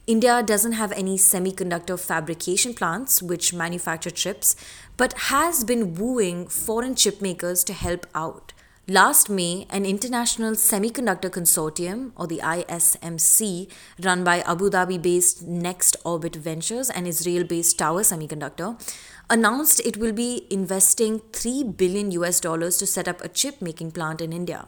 India 0.07 0.43
doesn't 0.43 0.73
have 0.73 0.91
any 0.93 1.19
semiconductor 1.19 2.01
fabrication 2.01 2.73
plants 2.73 3.23
which 3.23 3.53
manufacture 3.53 4.11
chips, 4.11 4.57
but 4.97 5.13
has 5.29 5.65
been 5.65 5.95
wooing 5.95 6.47
foreign 6.47 6.95
chip 6.95 7.21
makers 7.21 7.63
to 7.65 7.75
help 7.75 8.07
out. 8.15 8.55
Last 8.89 9.29
May, 9.29 9.67
an 9.69 9.85
international 9.85 10.53
semiconductor 10.53 11.29
consortium, 11.29 12.13
or 12.15 12.29
the 12.29 12.39
ISMC, 12.39 13.69
run 14.05 14.23
by 14.23 14.43
Abu 14.43 14.71
Dhabi 14.71 15.03
based 15.03 15.43
Next 15.43 15.97
Orbit 16.05 16.37
Ventures 16.37 16.89
and 16.89 17.09
Israel 17.09 17.43
based 17.43 17.81
Tower 17.81 18.03
Semiconductor, 18.03 18.81
announced 19.29 19.81
it 19.85 19.97
will 19.97 20.13
be 20.13 20.47
investing 20.51 21.21
3 21.33 21.65
billion 21.65 22.11
US 22.13 22.41
dollars 22.41 22.77
to 22.79 22.87
set 22.87 23.09
up 23.09 23.23
a 23.23 23.29
chip 23.29 23.61
making 23.61 23.91
plant 23.93 24.21
in 24.21 24.33
India. 24.33 24.67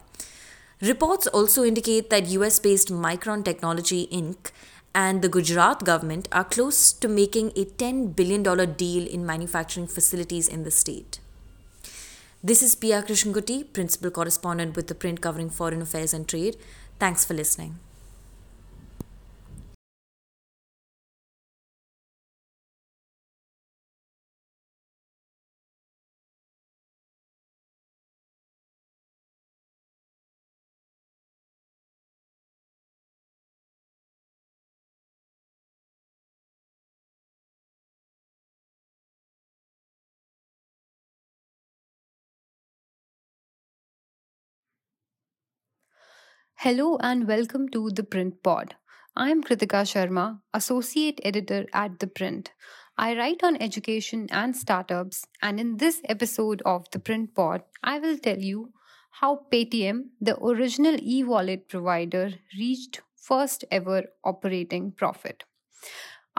Reports 0.81 1.27
also 1.29 1.65
indicate 1.65 2.11
that 2.11 2.27
US 2.29 2.59
based 2.59 2.93
Micron 2.93 3.45
Technology 3.45 4.09
Inc 4.13 4.51
and 4.95 5.23
the 5.23 5.29
Gujarat 5.29 5.85
government 5.85 6.29
are 6.33 6.45
close 6.45 6.93
to 6.93 7.09
making 7.09 7.49
a 7.57 7.65
$10 7.65 8.17
billion 8.17 8.43
deal 8.75 9.07
in 9.07 9.25
manufacturing 9.25 9.87
facilities 9.87 10.49
in 10.49 10.65
the 10.65 10.71
state. 10.71 11.21
This 12.43 12.63
is 12.63 12.75
Pia 12.75 13.03
Krishnankutty, 13.03 13.73
Principal 13.73 14.11
Correspondent 14.11 14.77
with 14.77 14.87
the 14.87 14.95
print 14.95 15.21
covering 15.21 15.51
foreign 15.51 15.83
affairs 15.83 16.15
and 16.15 16.29
trade. 16.29 16.57
Thanks 16.99 17.25
for 17.25 17.35
listening. 17.35 17.79
Hello 46.63 46.97
and 47.01 47.29
welcome 47.29 47.69
to 47.69 47.89
The 47.89 48.03
Print 48.03 48.43
Pod. 48.43 48.75
I'm 49.15 49.45
Kritika 49.45 49.83
Sharma, 49.91 50.41
Associate 50.53 51.21
Editor 51.23 51.67
at 51.73 52.01
The 52.01 52.09
Print. 52.09 52.51
I 52.97 53.17
write 53.17 53.45
on 53.45 53.63
education 53.63 54.27
and 54.33 54.57
startups, 54.57 55.25
and 55.41 55.61
in 55.61 55.77
this 55.77 56.01
episode 56.09 56.61
of 56.67 56.91
The 56.91 56.99
Print 56.99 57.37
Pod, 57.37 57.63
I 57.85 58.01
will 58.01 58.19
tell 58.19 58.39
you 58.39 58.73
how 59.21 59.47
Paytm, 59.53 60.07
the 60.21 60.37
original 60.43 60.97
e 61.01 61.23
wallet 61.23 61.69
provider, 61.69 62.33
reached 62.59 63.03
first 63.15 63.65
ever 63.71 64.07
operating 64.25 64.91
profit. 64.91 65.45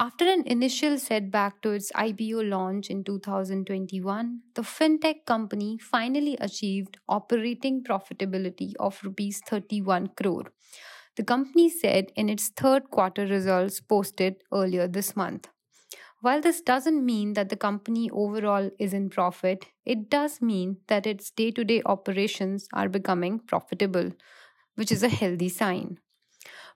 After 0.02 0.24
an 0.30 0.44
initial 0.46 0.98
setback 0.98 1.62
to 1.62 1.72
its 1.72 1.92
IPO 1.92 2.50
launch 2.50 2.90
in 2.90 3.04
2021, 3.04 4.40
the 4.56 4.62
fintech 4.62 5.26
company 5.26 5.78
finally 5.78 6.38
achieved 6.40 7.00
operating 7.10 7.84
profitability 7.84 8.72
of 8.80 8.98
rupees 9.04 9.42
31 9.46 10.12
crore. 10.16 10.54
The 11.18 11.26
company 11.26 11.70
said 11.70 12.14
in 12.16 12.30
its 12.30 12.48
third 12.48 12.90
quarter 12.90 13.26
results 13.26 13.82
posted 13.82 14.38
earlier 14.54 14.88
this 14.88 15.18
month. 15.18 15.50
While 16.22 16.40
this 16.40 16.62
doesn't 16.62 17.06
mean 17.06 17.34
that 17.34 17.50
the 17.50 17.58
company 17.58 18.10
overall 18.10 18.72
is 18.80 18.94
in 18.94 19.10
profit, 19.10 19.66
it 19.86 20.10
does 20.10 20.42
mean 20.42 20.78
that 20.88 21.08
its 21.08 21.30
day 21.30 21.52
to 21.52 21.66
day 21.66 21.82
operations 21.86 22.70
are 22.72 22.88
becoming 22.88 23.40
profitable, 23.40 24.14
which 24.76 24.94
is 24.94 25.04
a 25.04 25.10
healthy 25.10 25.50
sign. 25.50 25.98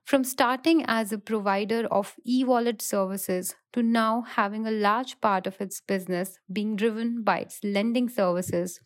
From 0.06 0.24
starting 0.24 0.86
as 0.88 1.12
a 1.12 1.18
provider 1.18 1.88
of 1.88 2.16
e 2.26 2.44
wallet 2.46 2.82
services 2.82 3.56
to 3.74 3.82
now 3.84 4.22
having 4.22 4.66
a 4.66 4.72
large 4.72 5.20
part 5.20 5.46
of 5.48 5.60
its 5.60 5.82
business 5.82 6.40
being 6.52 6.76
driven 6.76 7.24
by 7.24 7.40
its 7.40 7.62
lending 7.64 8.08
services, 8.08 8.80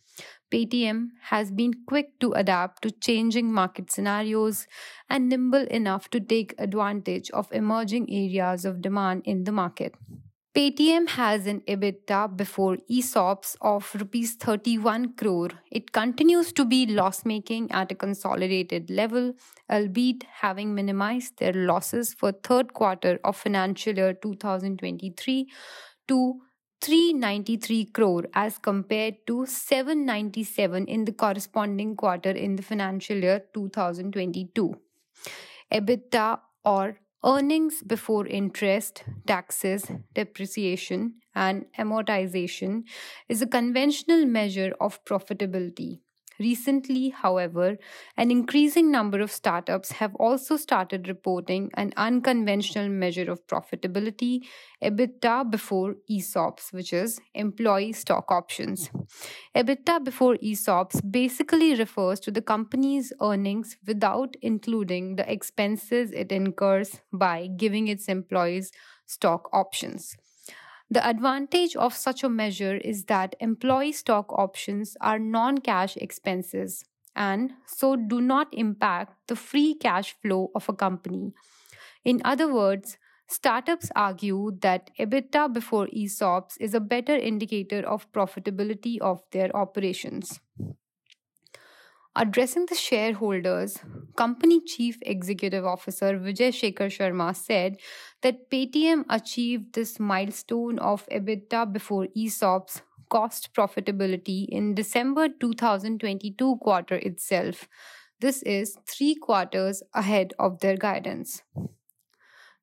Paytm 0.50 1.10
has 1.24 1.52
been 1.52 1.84
quick 1.86 2.18
to 2.20 2.32
adapt 2.32 2.82
to 2.82 2.90
changing 2.90 3.52
market 3.52 3.92
scenarios 3.92 4.66
and 5.08 5.28
nimble 5.28 5.66
enough 5.68 6.08
to 6.10 6.20
take 6.20 6.54
advantage 6.58 7.30
of 7.30 7.52
emerging 7.52 8.10
areas 8.10 8.64
of 8.64 8.80
demand 8.80 9.22
in 9.24 9.44
the 9.44 9.52
market. 9.52 9.94
Paytm 10.58 11.08
has 11.10 11.46
an 11.46 11.60
EBITDA 11.68 12.36
before 12.36 12.78
ESOPs 12.90 13.54
of 13.60 13.94
rupees 13.94 14.34
31 14.34 15.12
crore. 15.12 15.50
It 15.70 15.92
continues 15.92 16.52
to 16.54 16.64
be 16.64 16.84
loss 16.84 17.24
making 17.24 17.70
at 17.70 17.92
a 17.92 17.94
consolidated 17.94 18.90
level, 18.90 19.34
albeit 19.70 20.24
having 20.40 20.74
minimized 20.74 21.38
their 21.38 21.52
losses 21.52 22.12
for 22.12 22.32
third 22.32 22.74
quarter 22.74 23.20
of 23.22 23.36
financial 23.36 23.94
year 23.94 24.14
2023 24.14 25.46
to 26.08 26.40
393 26.80 27.84
crore 27.84 28.24
as 28.34 28.58
compared 28.58 29.14
to 29.28 29.46
797 29.46 30.86
in 30.86 31.04
the 31.04 31.12
corresponding 31.12 31.94
quarter 31.94 32.30
in 32.30 32.56
the 32.56 32.64
financial 32.64 33.16
year 33.16 33.44
2022. 33.54 34.74
EBITDA 35.72 36.40
or 36.64 36.98
Earnings 37.24 37.82
before 37.84 38.26
interest, 38.26 39.04
taxes, 39.26 39.86
depreciation, 40.14 41.20
and 41.34 41.66
amortization 41.78 42.84
is 43.28 43.40
a 43.40 43.46
conventional 43.46 44.26
measure 44.26 44.74
of 44.80 45.04
profitability. 45.04 46.00
Recently, 46.38 47.08
however, 47.08 47.78
an 48.16 48.30
increasing 48.30 48.90
number 48.90 49.20
of 49.20 49.32
startups 49.32 49.92
have 49.92 50.14
also 50.16 50.56
started 50.56 51.08
reporting 51.08 51.70
an 51.74 51.92
unconventional 51.96 52.88
measure 52.88 53.30
of 53.30 53.46
profitability, 53.46 54.46
EBITDA 54.82 55.50
before 55.50 55.96
ESOPs, 56.08 56.72
which 56.72 56.92
is 56.92 57.20
employee 57.34 57.92
stock 57.92 58.30
options. 58.30 58.90
EBITDA 59.54 60.04
before 60.04 60.36
ESOPs 60.36 61.00
basically 61.10 61.74
refers 61.74 62.20
to 62.20 62.30
the 62.30 62.42
company's 62.42 63.12
earnings 63.20 63.76
without 63.86 64.36
including 64.40 65.16
the 65.16 65.30
expenses 65.30 66.12
it 66.12 66.30
incurs 66.30 67.00
by 67.12 67.48
giving 67.56 67.88
its 67.88 68.08
employees 68.08 68.70
stock 69.06 69.48
options. 69.52 70.16
The 70.90 71.06
advantage 71.06 71.76
of 71.76 71.94
such 71.94 72.24
a 72.24 72.28
measure 72.28 72.76
is 72.76 73.04
that 73.04 73.36
employee 73.40 73.92
stock 73.92 74.32
options 74.32 74.96
are 75.00 75.18
non 75.18 75.58
cash 75.58 75.96
expenses 75.96 76.84
and 77.14 77.52
so 77.66 77.96
do 77.96 78.20
not 78.20 78.48
impact 78.52 79.14
the 79.26 79.36
free 79.36 79.74
cash 79.74 80.14
flow 80.22 80.50
of 80.54 80.68
a 80.68 80.72
company. 80.72 81.32
In 82.04 82.22
other 82.24 82.52
words, 82.52 82.96
startups 83.28 83.90
argue 83.94 84.52
that 84.62 84.90
EBITDA 84.98 85.52
before 85.52 85.88
ESOPs 85.88 86.56
is 86.60 86.74
a 86.74 86.80
better 86.80 87.16
indicator 87.16 87.80
of 87.80 88.10
profitability 88.12 88.98
of 89.00 89.22
their 89.32 89.54
operations. 89.54 90.40
Addressing 92.20 92.66
the 92.66 92.74
shareholders, 92.74 93.78
Company 94.16 94.60
Chief 94.60 94.98
Executive 95.02 95.64
Officer 95.64 96.18
Vijay 96.18 96.48
Shekhar 96.50 96.88
Sharma 96.94 97.32
said 97.32 97.76
that 98.22 98.50
Paytm 98.50 99.04
achieved 99.08 99.72
this 99.74 100.00
milestone 100.00 100.80
of 100.80 101.06
EBITDA 101.10 101.72
before 101.72 102.08
ESOPs 102.16 102.80
cost 103.08 103.54
profitability 103.54 104.46
in 104.48 104.74
December 104.74 105.28
2022 105.28 106.56
quarter 106.56 106.96
itself. 106.96 107.68
This 108.18 108.42
is 108.42 108.76
three 108.84 109.14
quarters 109.14 109.84
ahead 109.94 110.34
of 110.40 110.58
their 110.58 110.76
guidance. 110.76 111.44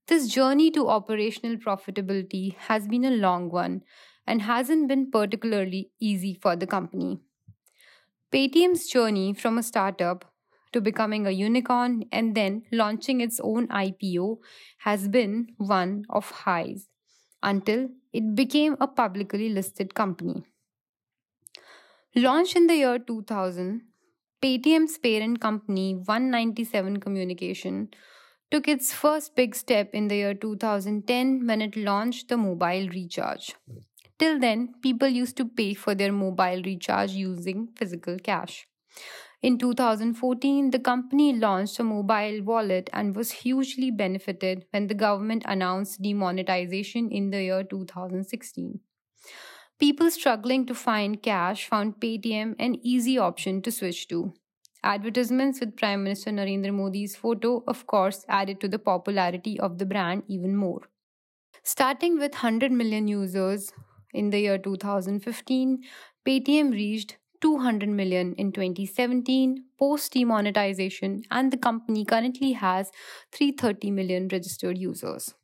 This 0.08 0.28
journey 0.28 0.70
to 0.72 0.90
operational 0.90 1.56
profitability 1.56 2.58
has 2.68 2.90
been 2.90 3.06
a 3.06 3.12
long 3.12 3.50
one 3.50 3.84
and 4.28 4.42
hasn't 4.42 4.90
been 4.90 5.10
particularly 5.10 5.92
easy 6.02 6.34
for 6.34 6.58
the 6.58 6.68
company. 6.68 7.22
Paytm's 8.36 8.90
journey 8.90 9.34
from 9.34 9.58
a 9.58 9.64
startup 9.64 10.26
to 10.74 10.82
becoming 10.82 11.26
a 11.26 11.32
unicorn 11.32 12.04
and 12.12 12.36
then 12.36 12.64
launching 12.70 13.22
its 13.22 13.40
own 13.42 13.70
IPO 13.70 14.40
has 14.80 15.08
been 15.08 15.48
one 15.56 16.04
of 16.10 16.32
highs 16.32 16.90
until 17.42 17.88
it 18.12 18.36
became 18.36 18.76
a 18.82 18.88
publicly 18.88 19.48
listed 19.48 19.96
company. 19.96 20.44
Launched 22.14 22.58
in 22.58 22.68
the 22.68 22.76
year 22.76 23.00
2000, 23.00 23.84
Paytm's 24.44 24.98
parent 24.98 25.40
company 25.40 25.96
One97 25.96 27.02
Communication 27.02 27.88
took 28.52 28.68
its 28.68 28.92
first 28.92 29.34
big 29.38 29.56
step 29.56 29.92
in 29.94 30.10
the 30.10 30.16
year 30.18 30.34
2010 30.34 31.48
when 31.48 31.62
it 31.62 31.78
launched 31.78 32.28
the 32.28 32.36
mobile 32.36 32.90
recharge. 32.90 33.56
Till 34.18 34.40
then, 34.40 34.76
people 34.82 35.08
used 35.08 35.36
to 35.38 35.46
pay 35.46 35.74
for 35.74 35.94
their 35.94 36.12
mobile 36.12 36.62
recharge 36.64 37.12
using 37.12 37.70
physical 37.76 38.18
cash. 38.18 38.68
In 39.42 39.58
2014, 39.58 40.72
the 40.72 40.80
company 40.80 41.34
launched 41.34 41.80
a 41.80 41.84
mobile 41.84 42.42
wallet 42.44 42.90
and 42.94 43.16
was 43.16 43.32
hugely 43.32 43.92
benefited 43.92 44.66
when 44.72 44.88
the 44.88 44.96
government 44.96 45.44
announced 45.46 46.02
demonetization 46.02 47.12
in 47.12 47.30
the 47.30 47.44
year 47.44 47.64
2016. 47.64 48.80
People 49.78 50.10
struggling 50.10 50.66
to 50.66 50.74
find 50.74 51.22
cash 51.22 51.68
found 51.68 52.00
Paytm 52.00 52.56
an 52.58 52.76
easy 52.82 53.18
option 53.18 53.62
to 53.62 53.72
switch 53.72 54.08
to. 54.08 54.34
Advertisements 54.84 55.60
with 55.60 55.76
Prime 55.76 56.04
Minister 56.04 56.32
Narendra 56.32 56.74
Modi's 56.74 57.16
photo, 57.16 57.64
of 57.68 57.86
course, 57.86 58.24
added 58.30 58.62
to 58.62 58.68
the 58.70 58.80
popularity 58.80 59.60
of 59.60 59.78
the 59.78 59.86
brand 59.86 60.24
even 60.28 60.56
more. 60.56 60.82
Starting 61.64 62.18
with 62.18 62.32
100 62.32 62.72
million 62.72 63.08
users, 63.08 63.74
in 64.16 64.30
the 64.30 64.40
year 64.40 64.58
2015, 64.58 65.84
Paytm 66.26 66.72
reached 66.72 67.18
200 67.42 67.90
million 67.90 68.34
in 68.34 68.52
2017 68.52 69.66
post 69.78 70.14
demonetization, 70.14 71.24
and 71.30 71.52
the 71.52 71.58
company 71.58 72.06
currently 72.06 72.54
has 72.54 72.92
330 73.32 73.92
million 73.92 74.28
registered 74.32 74.78
users. 74.78 75.36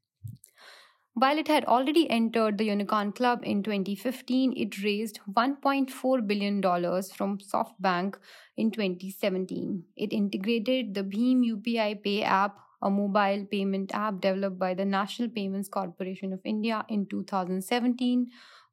While 1.14 1.38
it 1.38 1.50
had 1.50 1.66
already 1.66 2.10
entered 2.10 2.58
the 2.58 2.64
Unicorn 2.64 3.12
Club 3.12 3.42
in 3.44 3.64
2015, 3.64 4.54
it 4.56 4.82
raised 4.82 5.20
$1.4 5.32 6.26
billion 6.26 6.62
from 6.62 7.38
SoftBank 7.38 8.16
in 8.56 8.72
2017. 8.72 9.84
It 9.98 10.14
integrated 10.14 10.94
the 10.94 11.04
BHIM 11.04 11.44
UPI 11.44 12.02
Pay 12.02 12.24
app, 12.24 12.56
a 12.82 12.90
mobile 12.90 13.46
payment 13.52 13.92
app 13.94 14.22
developed 14.22 14.58
by 14.58 14.74
the 14.74 14.86
National 14.86 15.28
Payments 15.28 15.68
Corporation 15.68 16.32
of 16.32 16.40
India 16.46 16.86
in 16.88 17.06
2017 17.06 18.32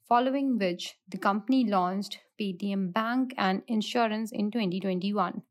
following 0.08 0.58
which 0.58 0.96
the 1.08 1.18
company 1.18 1.64
launched 1.64 2.18
Paytm 2.40 2.92
Bank 2.92 3.34
and 3.36 3.62
Insurance 3.66 4.32
in 4.32 4.50
2021. 4.50 5.42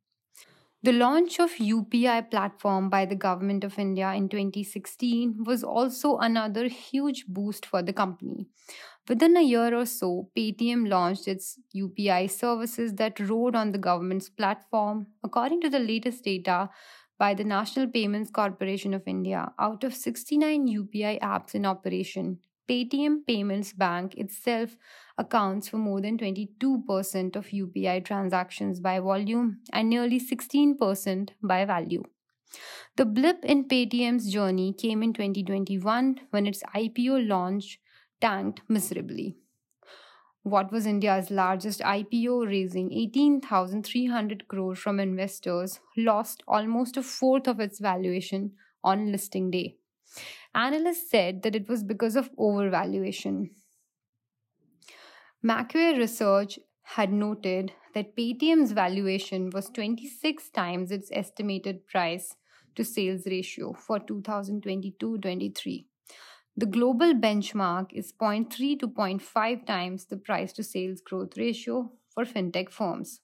The 0.83 0.93
launch 0.93 1.39
of 1.39 1.51
UPI 1.57 2.29
platform 2.31 2.89
by 2.89 3.05
the 3.05 3.15
government 3.15 3.63
of 3.63 3.77
India 3.77 4.13
in 4.13 4.29
2016 4.29 5.43
was 5.43 5.63
also 5.63 6.17
another 6.17 6.67
huge 6.67 7.25
boost 7.27 7.65
for 7.65 7.81
the 7.81 7.93
company. 7.93 8.47
Within 9.09 9.37
a 9.37 9.41
year 9.41 9.75
or 9.75 9.85
so, 9.85 10.29
Paytm 10.35 10.87
launched 10.87 11.27
its 11.27 11.59
UPI 11.75 12.29
services 12.29 12.93
that 12.95 13.19
rode 13.19 13.55
on 13.55 13.71
the 13.71 13.77
government's 13.77 14.29
platform. 14.29 15.07
According 15.23 15.61
to 15.61 15.69
the 15.69 15.79
latest 15.79 16.23
data 16.23 16.69
by 17.17 17.33
the 17.33 17.43
National 17.43 17.87
Payments 17.87 18.29
Corporation 18.29 18.93
of 18.93 19.03
India, 19.07 19.51
out 19.59 19.83
of 19.83 19.93
69 19.93 20.67
UPI 20.67 21.19
apps 21.21 21.55
in 21.55 21.65
operation, 21.65 22.39
Paytm 22.67 23.25
Payments 23.25 23.73
Bank 23.73 24.15
itself 24.15 24.75
accounts 25.17 25.69
for 25.69 25.77
more 25.77 26.01
than 26.01 26.17
22% 26.17 27.35
of 27.35 27.47
UPI 27.47 28.03
transactions 28.03 28.79
by 28.79 28.99
volume 28.99 29.59
and 29.71 29.89
nearly 29.89 30.19
16% 30.19 31.29
by 31.41 31.65
value. 31.65 32.03
The 32.95 33.05
blip 33.05 33.43
in 33.43 33.65
Paytm's 33.65 34.31
journey 34.31 34.73
came 34.73 35.03
in 35.03 35.13
2021 35.13 36.21
when 36.31 36.47
its 36.47 36.63
IPO 36.75 37.27
launch 37.27 37.79
tanked 38.19 38.61
miserably. 38.67 39.37
What 40.43 40.71
was 40.71 40.85
India's 40.85 41.29
largest 41.29 41.81
IPO, 41.81 42.47
raising 42.47 42.93
18,300 42.93 44.47
crore 44.47 44.75
from 44.75 44.99
investors, 44.99 45.81
lost 45.97 46.41
almost 46.47 46.95
a 46.95 47.03
fourth 47.03 47.47
of 47.47 47.59
its 47.59 47.79
valuation 47.79 48.53
on 48.83 49.11
listing 49.11 49.51
day. 49.51 49.75
Analysts 50.57 51.11
said 51.11 51.43
that 51.43 51.55
it 51.55 51.69
was 51.69 51.83
because 51.83 52.15
of 52.15 52.35
overvaluation. 52.35 53.51
Macquarie 55.43 55.99
Research 55.99 56.57
had 56.81 57.13
noted 57.13 57.73
that 57.93 58.15
Paytm's 58.15 58.71
valuation 58.71 59.51
was 59.51 59.69
26 59.69 60.49
times 60.49 60.91
its 60.91 61.11
estimated 61.13 61.85
price 61.85 62.35
to 62.73 62.83
sales 62.83 63.27
ratio 63.27 63.73
for 63.73 63.99
2022 63.99 65.19
23. 65.19 65.85
The 66.55 66.65
global 66.65 67.13
benchmark 67.13 67.93
is 67.93 68.11
0.3 68.11 68.79
to 68.79 68.87
0.5 68.87 69.63
times 69.67 70.05
the 70.05 70.17
price 70.17 70.53
to 70.53 70.63
sales 70.63 71.01
growth 71.01 71.37
ratio 71.37 71.91
for 72.09 72.25
fintech 72.25 72.71
firms. 72.71 73.21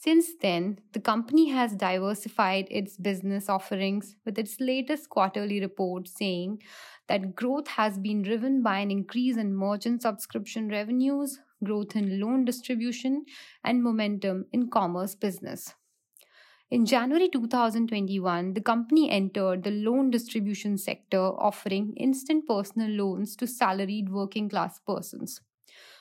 Since 0.00 0.36
then, 0.40 0.78
the 0.92 1.00
company 1.00 1.48
has 1.48 1.74
diversified 1.74 2.68
its 2.70 2.96
business 2.96 3.48
offerings 3.48 4.14
with 4.24 4.38
its 4.38 4.60
latest 4.60 5.10
quarterly 5.10 5.60
report 5.60 6.06
saying 6.06 6.62
that 7.08 7.34
growth 7.34 7.66
has 7.66 7.98
been 7.98 8.22
driven 8.22 8.62
by 8.62 8.78
an 8.78 8.92
increase 8.92 9.36
in 9.36 9.56
merchant 9.56 10.02
subscription 10.02 10.68
revenues, 10.68 11.40
growth 11.64 11.96
in 11.96 12.20
loan 12.20 12.44
distribution, 12.44 13.24
and 13.64 13.82
momentum 13.82 14.46
in 14.52 14.70
commerce 14.70 15.16
business. 15.16 15.74
In 16.70 16.86
January 16.86 17.28
2021, 17.28 18.54
the 18.54 18.60
company 18.60 19.10
entered 19.10 19.64
the 19.64 19.72
loan 19.72 20.10
distribution 20.12 20.78
sector, 20.78 21.18
offering 21.18 21.94
instant 21.96 22.46
personal 22.46 22.90
loans 22.90 23.34
to 23.34 23.48
salaried 23.48 24.10
working 24.10 24.48
class 24.48 24.78
persons. 24.86 25.40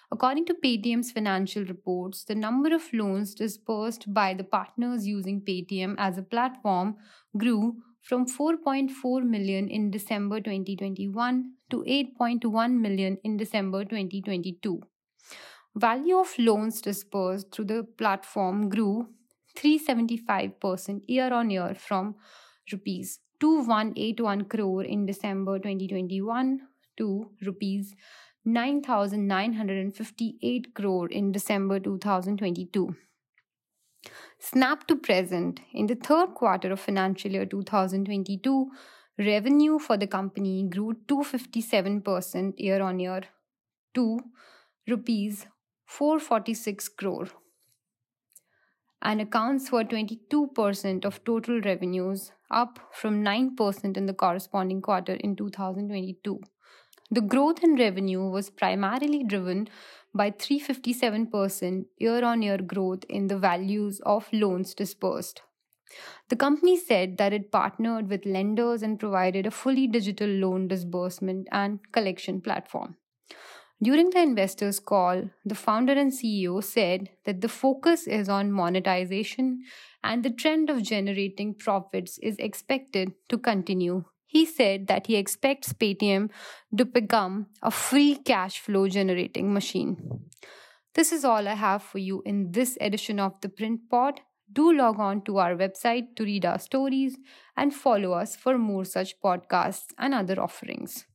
According 0.10 0.46
to 0.46 0.54
Paytm's 0.54 1.12
financial 1.12 1.66
reports, 1.66 2.24
the 2.24 2.36
number 2.36 2.74
of 2.74 2.94
loans 2.94 3.34
disbursed 3.36 4.14
by 4.14 4.34
the 4.34 4.44
partners 4.44 5.06
using 5.06 5.42
Paytm 5.42 5.96
as 5.98 6.18
a 6.18 6.22
platform 6.22 6.96
grew 7.38 7.76
from 8.02 8.26
4.4 8.26 9.24
million 9.24 9.68
in 9.68 9.92
December 9.92 10.40
2021 10.40 11.52
to 11.72 11.84
8.1 11.84 12.80
million 12.80 13.18
in 13.26 13.36
December 13.36 13.84
2022. 13.84 14.82
Value 15.76 16.18
of 16.18 16.34
loans 16.40 16.82
disbursed 16.82 17.52
through 17.52 17.66
the 17.66 17.84
platform 17.98 18.70
grew 18.70 19.10
375% 19.58 21.02
year 21.08 21.34
on 21.34 21.50
year 21.50 21.76
from 21.76 22.16
rupees 22.72 23.20
2181 23.42 24.46
crore 24.46 24.84
in 24.84 25.06
December 25.06 25.60
2021 25.60 26.62
to 26.98 27.30
rupees 27.46 27.94
9958 28.48 30.74
crore 30.74 31.10
in 31.10 31.34
December 31.34 31.82
2022. 31.82 32.96
Snap 34.40 34.88
to 34.88 34.96
present 34.96 35.60
in 35.74 35.88
the 35.88 35.96
third 35.96 36.34
quarter 36.34 36.72
of 36.72 36.80
financial 36.80 37.32
year 37.32 37.46
2022 37.46 38.72
revenue 39.18 39.78
for 39.78 39.98
the 39.98 40.08
company 40.08 40.66
grew 40.70 40.94
257% 41.08 42.54
year 42.58 42.82
on 42.82 43.02
year 43.02 43.24
to 43.94 44.22
rupees 44.88 45.46
446 45.86 46.88
crore 46.88 47.28
and 49.02 49.20
accounts 49.20 49.68
for 49.68 49.84
22% 49.84 51.04
of 51.04 51.22
total 51.26 51.60
revenues, 51.62 52.32
up 52.50 52.80
from 52.94 53.22
9% 53.24 53.98
in 53.98 54.06
the 54.06 54.14
corresponding 54.14 54.82
quarter 54.82 55.16
in 55.16 55.36
2022. 55.36 56.42
The 57.10 57.22
growth 57.22 57.64
in 57.64 57.76
revenue 57.76 58.30
was 58.30 58.50
primarily 58.50 59.24
driven 59.24 59.70
by 60.14 60.32
357% 60.32 61.86
year 61.98 62.24
on 62.24 62.42
year 62.42 62.58
growth 62.58 63.06
in 63.08 63.28
the 63.28 63.38
values 63.38 64.02
of 64.06 64.28
loans 64.34 64.74
disbursed. 64.74 65.42
The 66.30 66.36
company 66.36 66.78
said 66.78 67.18
that 67.18 67.32
it 67.32 67.52
partnered 67.52 68.10
with 68.10 68.26
lenders 68.26 68.84
and 68.84 69.00
provided 69.00 69.46
a 69.46 69.52
fully 69.52 69.88
digital 69.88 70.28
loan 70.28 70.68
disbursement 70.68 71.48
and 71.52 71.80
collection 71.94 72.42
platform. 72.42 72.98
During 73.82 74.10
the 74.10 74.22
investors' 74.22 74.80
call, 74.80 75.30
the 75.46 75.56
founder 75.56 75.94
and 75.94 76.12
CEO 76.12 76.64
said 76.64 77.10
that 77.26 77.42
the 77.42 77.48
focus 77.48 78.08
is 78.08 78.28
on 78.28 78.52
monetization 78.52 79.64
and 80.04 80.24
the 80.24 80.32
trend 80.32 80.70
of 80.70 80.82
generating 80.82 81.54
profits 81.54 82.18
is 82.18 82.36
expected 82.40 83.14
to 83.30 83.38
continue. 83.38 84.04
He 84.28 84.46
said 84.46 84.88
that 84.88 85.08
he 85.08 85.16
expects 85.16 85.74
Paytm 85.74 86.30
to 86.78 86.86
become 86.86 87.48
a 87.64 87.72
free 87.72 88.16
cash 88.16 88.60
flow 88.60 88.88
generating 88.88 89.54
machine. 89.54 90.30
This 90.94 91.12
is 91.12 91.24
all 91.24 91.48
I 91.48 91.54
have 91.54 91.82
for 91.82 91.98
you 91.98 92.22
in 92.26 92.52
this 92.52 92.78
edition 92.82 93.20
of 93.20 93.40
the 93.42 93.50
Print 93.50 93.82
Pod. 93.90 94.20
Do 94.52 94.74
log 94.74 95.00
on 95.00 95.24
to 95.24 95.38
our 95.38 95.56
website 95.56 96.16
to 96.18 96.24
read 96.24 96.46
our 96.46 96.60
stories 96.60 97.18
and 97.56 97.74
follow 97.74 98.14
us 98.14 98.36
for 98.36 98.58
more 98.58 98.86
such 98.86 99.20
podcasts 99.22 99.94
and 99.98 100.14
other 100.14 100.42
offerings. 100.42 101.06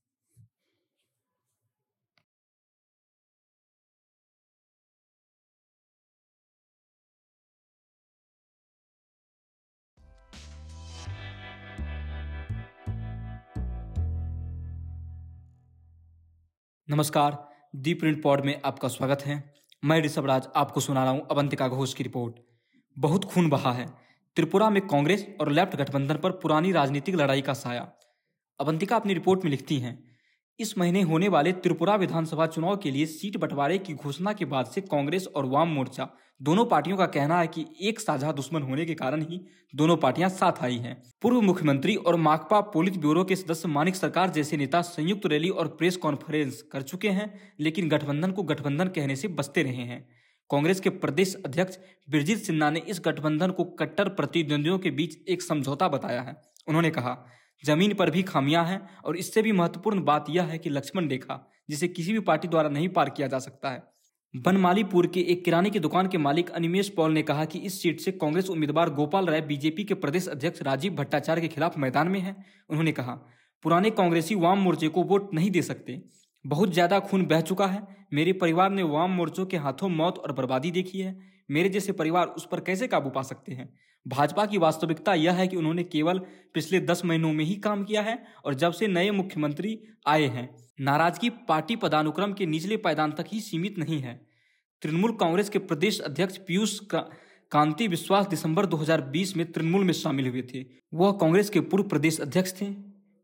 नमस्कार, 16.88 17.37
the 17.77 17.92
print 17.95 18.23
pod 18.23 18.45
में 18.45 18.61
आपका 18.64 18.88
स्वागत 18.88 19.23
है। 19.23 19.53
मैं 19.85 20.01
ऋषभ 20.03 20.27
राज 20.27 20.49
आपको 20.57 20.81
सुना 20.81 21.03
रहा 21.05 21.12
हूँ 21.12 21.27
अवंतिका 21.31 21.68
घोष 21.68 21.92
की 21.95 22.05
रिपोर्ट। 22.05 22.35
बहुत 22.97 23.25
खून 23.25 23.49
बहा 23.51 23.73
है। 23.73 23.87
त्रिपुरा 24.37 24.71
में 24.71 24.87
कांग्रेस 24.87 25.27
और 25.40 25.51
लेफ़्ट 25.51 25.77
गठबंधन 25.77 26.16
पर 26.16 26.31
पुरानी 26.31 26.73
राजनीतिक 26.73 27.14
लड़ाई 27.14 27.42
का 27.42 27.53
साया। 27.53 27.87
अवंतिका 28.61 28.97
अपनी 28.97 29.14
रिपोर्ट 29.14 29.45
में 29.45 29.51
लिखती 29.51 29.79
हैं 29.79 30.12
इस 30.59 30.77
महीने 30.79 31.03
होने 31.03 31.29
वाले 31.29 31.53
त्रिपुरा 31.53 31.95
विधानसभा 31.95 32.47
चुनाव 32.47 32.77
के 32.77 32.91
लिए 32.91 33.07
सीट 33.07 33.37
बंटवारे 33.37 33.79
की 33.79 33.95
घोषणा 33.95 34.33
के 34.33 34.45
बाद 34.45 34.67
से 34.67 34.81
कांग्रेस 34.81 35.27
और 35.27 35.47
वाम 35.47 35.69
मोर्चा 35.69 36.09
दोनों 36.41 36.65
पार्टियों 36.65 36.97
का 36.97 37.07
कहना 37.07 37.38
है 37.41 37.47
कि 37.47 37.65
एक 37.83 38.01
साझा 38.01 38.33
दुश्मन 38.33 38.62
होने 38.62 38.85
के 38.85 38.95
कारण 38.95 39.23
ही 39.23 39.41
दोनों 39.75 39.97
पार्टियाँ 39.97 40.29
साथ 40.29 40.62
आई 40.62 40.77
हैं। 40.77 40.95
पूर्व 41.23 41.41
मुख्यमंत्री 41.41 41.95
और 41.97 42.17
माकपा 42.17 42.61
पोलित 42.61 42.97
ब्यूरो 42.97 43.25
के 43.25 43.37
सदस्य 43.37 43.69
मानिक 43.69 43.97
सरकार 43.97 44.31
जैसे 44.31 44.57
नेता 44.57 44.83
संयुक्त 44.83 45.27
रैली 45.27 45.49
और 45.49 45.69
प्रेस 45.69 45.97
कॉन्फ्रेंस 45.97 46.62
कर 46.62 46.83
चुके 46.83 47.09
हैं, 47.09 47.33
लेकिन 47.61 47.88
गठबंधन 47.88 48.33
को 48.33 48.43
गठबंधन 48.43 48.88
कहने 48.88 49.17
से 49.17 49.29
बचते 49.29 49.62
रहे 49.62 49.85
हैं। 49.85 50.07
कांग्रेस 50.51 50.81
के 50.81 50.91
प्रदेश 50.91 51.37
अध्यक्ष 51.47 51.79
बिरजीत 52.11 52.38
सिन्हा 52.38 52.71
ने 52.71 52.83
इस 52.88 53.01
गठबंधन 53.05 53.51
को 53.51 53.65
कट्टर 53.65 54.09
प्रतिद्वंदियों 54.09 54.79
के 54.79 54.91
बीच 54.91 55.17
एक 55.29 55.43
समझौता 55.43 55.88
बताया 55.88 56.21
है। 56.23 56.37
उन्होंने 56.69 56.91
कहा 56.91 57.17
ज़मीन 57.62 57.94
पर 57.94 58.11
भी 58.11 58.22
खामियाँ 58.22 58.64
हैं 58.64 58.81
और 59.05 59.16
इससे 59.16 59.42
भी 59.42 59.53
महत्वपूर्ण 59.53 60.05
बात 60.05 60.27
यह 60.31 60.44
है 60.44 60.59
कि 60.59 60.70
लक्ष्मण 60.70 61.09
रेखा 61.09 61.40
जिसे 61.70 61.88
किसी 61.88 62.12
भी 62.12 62.20
पार्टी 62.20 62.48
द्वारा 62.48 62.68
नहीं 62.68 62.88
पार 62.88 63.11
किया 63.11 63.29
जा 63.29 63.38
सकता 63.38 63.70
है। 63.70 63.83
बनमालीपुर 64.35 65.07
के 65.07 65.20
एक 65.20 65.44
किराने 65.44 65.70
की 65.70 65.81
दुकान 65.81 66.09
के 66.09 66.18
मालिक 66.18 66.51
अनिमेश 66.51 66.88
पॉल 66.88 67.12
ने 67.12 67.22
कहा 67.22 67.44
कि 67.44 67.59
इस 67.61 67.81
सीट 67.83 68.01
से 68.01 68.12
कांग्रेस 68.12 68.48
उम्मीदवार 68.51 68.90
गोपाल 68.90 69.27
राय 69.27 69.40
बीजेपी 69.40 69.85
के 69.85 69.94
प्रदेश 69.96 70.29
अध्यक्ष 70.29 70.62
राजीव 70.62 70.94
भट्टाचार्य 70.94 71.40
के 71.40 71.48
खिलाफ 71.48 71.79
मैदान 71.79 72.09
में 72.09 72.18
हैं। 72.20 72.35
उन्होंने 72.70 72.92
कहा, 72.92 73.12
पुराने 73.64 73.90
कांग्रेसी 73.90 74.35
वाम 74.35 74.59
मोर्चे 74.59 74.88
को 74.88 75.03
वोट 75.03 75.35
नहीं 75.35 75.51
दे 75.51 75.62
सकते। 75.62 76.01
बहुत 76.44 76.72
ज़्यादा 76.72 76.98
खून 77.01 77.27
बह 77.27 77.40
चुका 77.40 77.66
है। 77.66 77.87
मेरे 78.12 78.33
परिवार 78.33 78.70
ने 78.70 78.83
वाम 78.83 79.11
मोर्चों 79.11 79.46
के 79.46 79.57
हाथों 79.57 79.88
मौत 79.88 80.18
और 80.18 80.33
बर्बादी 80.33 80.70
देखी 80.70 81.01
है। 81.01 81.12
मेरे 81.51 81.69
जैसे 81.69 81.93
परिवार 81.93 82.27
उस 82.27 82.49
पर 82.53 82.61
कैसे 82.61 82.87
काबू 82.87 83.11
पा 83.11 83.23
सकते 83.23 83.53
हैं? 83.53 83.75
भाजपा 84.09 84.47
की 84.47 84.59
वास्तविकता 84.59 85.15
यह 85.15 85.33
है 85.33 85.49
कि 85.49 85.57
उन्होंने 85.57 85.85
केवल 85.85 86.19
पिछले 86.55 86.81
दस 86.81 87.05
महीनों 87.05 87.33
में 87.33 87.45
ही 87.45 87.55
काम 87.55 87.85
किया 87.85 88.03
है 88.03 88.25
और 88.45 88.55
जब 88.55 88.73
से 88.73 88.87
नए 88.87 89.11
मुख्यमंत्री 89.11 89.81
आए 90.07 90.23
हैं 90.23 90.57
नाराज़गी 90.81 91.31
पार्टी 91.31 91.77
पदानुक्रम 91.77 92.33
के 92.33 92.47
निचले 92.47 92.77
पायदान 92.77 93.13
तक 93.13 93.25
ही 93.29 93.41
सीमित 93.41 93.79
नहीं 93.79 94.01
है। 94.01 94.27
तृणमूल 94.83 95.13
कांग्रेस 95.13 95.49
के 95.49 95.59
प्रदेश 95.59 96.01
अध्यक्ष 96.01 96.37
पीयूष 96.37 96.79
का, 96.79 96.99
कांति 97.51 97.89
विश्वास 97.89 98.27
दिसंबर 98.27 98.67
2020 98.67 99.37
में 99.37 99.53
तृणमूल 99.53 99.85
में 99.85 99.93
शामिल 99.93 100.29
हुए 100.29 100.43
थे। 100.43 100.65
वह 100.95 101.13
कांग्रेस 101.13 101.51
के 101.51 101.61
पूर्व 101.61 101.85
प्रदेश 101.85 102.21
अध्यक्ष 102.21 102.61
थे। 102.61 102.67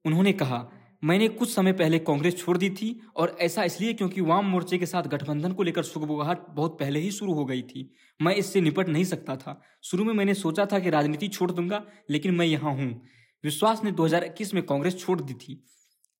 उन्होंने 0.04 0.32
कहा 0.32 0.68
मैंने 1.04 1.28
कुछ 1.28 1.54
समय 1.54 1.72
पहले 1.72 1.98
कांग्रेस 1.98 2.36
छोड़ 2.36 2.58
दी 2.58 2.70
थी 2.70 3.00
और 3.16 3.36
ऐसा 3.40 3.64
इसलिए 3.64 3.92
क्योंकि 3.92 4.20
वाम 4.20 4.46
मोर्चे 4.46 4.78
के 4.78 4.86
साथ 4.86 5.02
गठबंधन 5.02 5.52
को 5.52 5.62
लेकर 5.62 5.82
सुगबुगाहट 5.82 6.38
बहुत 6.50 6.78
पहले 6.80 7.00
ही 7.00 7.10
शुरू 7.10 7.32
हो 7.32 7.44
गई 7.44 7.62
थी। 7.62 7.94
मैं 8.22 8.34
इससे 8.34 8.60
निपट 8.60 8.88
नहीं 8.88 9.04
सकता 9.04 9.36
था। 9.36 9.62
शुरू 9.82 10.04
में 10.04 10.14
मैंने 10.14 10.34
सोचा 10.34 10.66
था 10.66 10.78
कि 10.78 10.90
राजनीति 10.90 11.28
छोड़ 11.28 11.52
दूँगा, 11.52 11.84
लेकिन 12.10 12.34
मैं 12.34 12.46
यहाँ 12.46 12.72
हूँ। 12.72 13.02
विश्वास 13.44 13.84
ने 13.84 13.92
2021 13.92 14.54
में 14.54 14.62
कांग्रेस 14.62 14.98
छोड़ 14.98 15.20
दी 15.20 15.34
थी। 15.34 15.64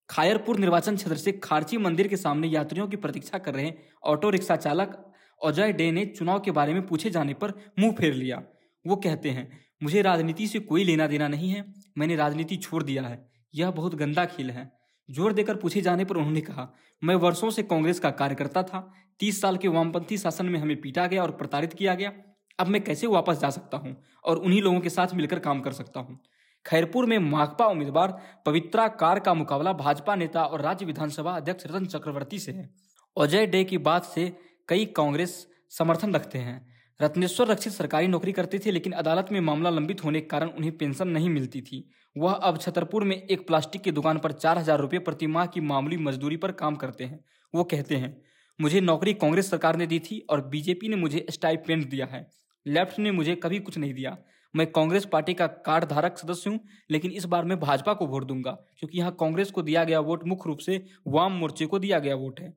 खायरपुर 0.09 0.59
निर्वाचन 0.59 0.95
क्षेत्र 0.95 1.15
से 1.15 1.31
खारची 1.31 1.77
मंदिर 1.77 2.07
के 2.07 2.17
सामने 2.17 2.47
यात्रियों 2.47 2.87
की 2.87 2.97
प्रतीक्षा 2.97 3.37
कर 3.37 3.53
रहे 3.53 3.73
ऑटो 4.03 4.29
रिक्शा 4.29 4.55
चालक 4.55 5.13
अजय 5.45 5.73
डे 5.73 5.91
ने 5.91 6.05
चुनाव 6.05 6.39
के 6.39 6.51
बारे 6.51 6.73
में 6.73 6.87
पूछे 6.87 7.09
जाने 7.09 7.33
पर 7.33 7.53
मुँह 7.79 7.91
फेर 7.91 8.13
लिया। 8.13 8.43
वो 8.87 8.95
कहते 8.95 9.29
हैं, 9.29 9.59
मुझे 9.83 10.01
राजनीति 10.01 10.47
से 10.47 10.59
कोई 10.59 10.83
लेना 10.83 11.07
देना 11.07 11.27
नहीं 11.27 11.49
है। 11.49 11.73
मैंने 11.97 12.15
राजनीति 12.15 12.55
छोड़ 12.55 12.83
दिया 12.83 13.03
है। 13.03 13.28
यह 13.53 13.71
बहुत 13.71 13.95
गंदा 13.95 14.25
खेल 14.25 14.49
है। 14.51 14.71
ज़ोर 15.09 15.33
देकर 15.33 15.55
पूछे 15.55 15.81
जाने 15.81 16.05
पर 16.05 16.15
उन्होंने 16.15 16.41
कहा, 16.41 16.67
मैं 17.01 17.15
वर्षों 17.15 17.49
से 17.49 17.63
कांग्रेस 17.63 17.99
का 17.99 18.09
कार्यकर्ता 18.11 18.63
था। 18.63 18.91
तीस 19.19 19.41
साल 19.41 19.57
के 19.57 19.67
वामपंथी 19.67 20.17
शासन 20.17 20.45
में 20.45 20.59
हमें 20.59 20.79
पीटा 20.81 21.07
गया 21.07 21.23
और 21.23 21.31
प्रताड़ित 21.31 21.73
किया 21.73 21.95
गया। 21.95 22.11
अब 22.59 22.67
मैं 22.67 22.83
कैसे 22.83 23.07
वापस 23.07 23.39
जा 23.39 23.49
सकता 23.49 23.77
हूँ 23.77 23.95
और 24.25 24.37
उन्हीं 24.37 24.61
लोगों 24.61 24.79
के 24.79 24.89
साथ 24.89 25.13
मिलकर 25.15 25.39
काम 25.39 25.61
कर 25.61 25.71
सकता 25.71 25.99
हूँ? 25.99 26.19
खैरपुर 26.65 27.05
में 27.05 27.17
माकपा 27.19 27.65
उम्मीदवार 27.65 28.17
पवित्रा 28.45 28.87
कार 28.87 29.19
का 29.19 29.33
मुकाबला 29.33 29.73
भाजपा 29.73 30.15
नेता 30.15 30.43
और 30.43 30.61
राज्य 30.61 30.85
विधानसभा 30.85 31.31
अध्यक्ष 31.31 31.67
रतन 31.67 31.85
चक्रवर्ती 31.85 32.39
से 32.39 32.51
है। 32.51 32.69
अजय 33.17 33.45
डे 33.45 33.63
की 33.63 33.77
बात 33.77 34.05
से 34.05 34.31
कई 34.69 34.85
कांग्रेस 34.85 35.45
समर्थन 35.69 36.13
रखते 36.15 36.37
हैं। 36.37 36.65
रत्नेश्वर 36.99 37.47
रक्षित 37.47 37.73
सरकारी 37.73 38.07
नौकरी 38.07 38.31
करते 38.31 38.59
थे, 38.59 38.71
लेकिन 38.71 38.93
अदालत 38.93 39.27
में 39.31 39.39
मामला 39.41 39.69
लंबित 39.69 40.03
होने 40.03 40.19
के 40.21 40.27
कारण 40.27 40.49
उन्हें 40.49 40.77
पेंशन 40.77 41.07
नहीं 41.07 41.29
मिलती 41.29 41.61
थी। 41.61 41.89
वह 42.15 42.31
अब 42.33 42.57
छतरपुर 42.57 43.03
में 43.03 43.15
एक 43.15 43.45
प्लास्टिक 43.47 43.81
की 43.81 43.91
दुकान 43.91 44.17
पर 44.17 44.31
चार 44.31 44.57
हज़ार 44.57 44.79
रुपये 44.79 44.99
प्रति 45.01 45.27
माह 45.27 45.45
की 45.45 45.61
मामूली 45.61 45.97
मजदूरी 45.97 46.37
पर 46.37 46.51
काम 46.53 46.75
करते 46.75 47.03
हैं। 47.03 47.19
वो 47.53 47.63
कहते 47.65 47.95
हैं, 47.95 48.15
मुझे 48.59 48.81
नौकरी 48.81 49.13
कांग्रेस 49.15 49.49
सरकार 49.49 49.75
ने 49.75 49.87
दी 49.87 49.99
थी 49.99 50.19
और 50.29 50.41
बीजेपी 50.47 50.89
ने 50.89 50.95
मुझे 50.95 51.25
स्टाइपेंड 51.29 51.89
दिया 51.89 52.05
है। 52.05 52.25
लेफ़्ट 52.65 52.99
ने 52.99 53.11
मुझे 53.11 53.35
कभी 53.35 53.59
कुछ 53.59 53.77
नहीं 53.77 53.93
दिया। 53.93 54.17
मैं 54.53 54.65
कांग्रेस 54.67 55.05
पार्टी 55.05 55.33
का 55.33 55.47
कार्ड 55.47 55.85
धारक 55.85 56.17
सदस्य 56.17 56.49
हूँ, 56.49 56.59
लेकिन 56.89 57.11
इस 57.11 57.25
बार 57.25 57.45
मैं 57.45 57.59
भाजपा 57.59 57.93
को 57.93 58.05
वोट 58.07 58.23
दूँगा, 58.23 58.51
क्योंकि 58.79 58.97
यहाँ 58.97 59.15
कांग्रेस 59.19 59.51
को 59.51 59.61
दिया 59.61 59.83
गया 59.83 59.99
वोट 60.01 60.23
मुख्य 60.27 60.47
रूप 60.47 60.59
से 60.59 60.83
वाम 61.07 61.31
मोर्चे 61.31 61.65
को 61.65 61.79
दिया 61.79 61.99
गया 61.99 62.15
वोट 62.15 62.39
है। 62.39 62.53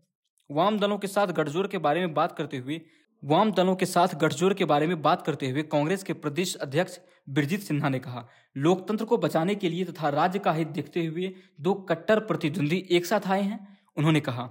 वाम 0.51 0.79
दलों 0.79 0.99
के 0.99 1.07
साथ 1.07 1.27
गठजोड़ 1.29 1.67
के 1.67 1.79
बारे 1.79 2.01
में 2.01 2.15
बात 2.15 2.33
करते 2.33 2.57
हुए 2.57 2.81
वाम 3.23 3.51
दलों 3.53 3.75
के 3.77 3.87
साथ 3.87 4.15
गठजोड़ 4.15 4.53
के 4.55 4.65
बारे 4.65 4.87
में 4.87 5.01
बात 5.03 5.21
करते 5.23 5.49
हुए 5.51 5.63
कांग्रेस 5.63 6.03
के 6.03 6.13
प्रदेश 6.13 6.55
अध्यक्ष 6.55 6.99
बिरजीत 7.29 7.61
सिन्हा 7.61 7.89
ने 7.89 7.99
कहा, 7.99 8.27
लोकतंत्र 8.57 9.05
को 9.05 9.17
बचाने 9.17 9.55
के 9.55 9.69
लिए 9.69 9.85
तथा 9.85 10.09
राज्य 10.09 10.39
का 10.39 10.53
हित 10.53 10.69
देखते 10.69 11.05
हुए 11.05 11.33
दो 11.61 11.75
कट्टर 11.75 12.21
प्रतिद्वंदी 12.21 12.77
एक 12.91 13.07
साथ 13.07 13.29
आए 13.29 13.43
हैं, 13.43 13.59
उन्होंने 13.97 14.21
कहा, 14.21 14.43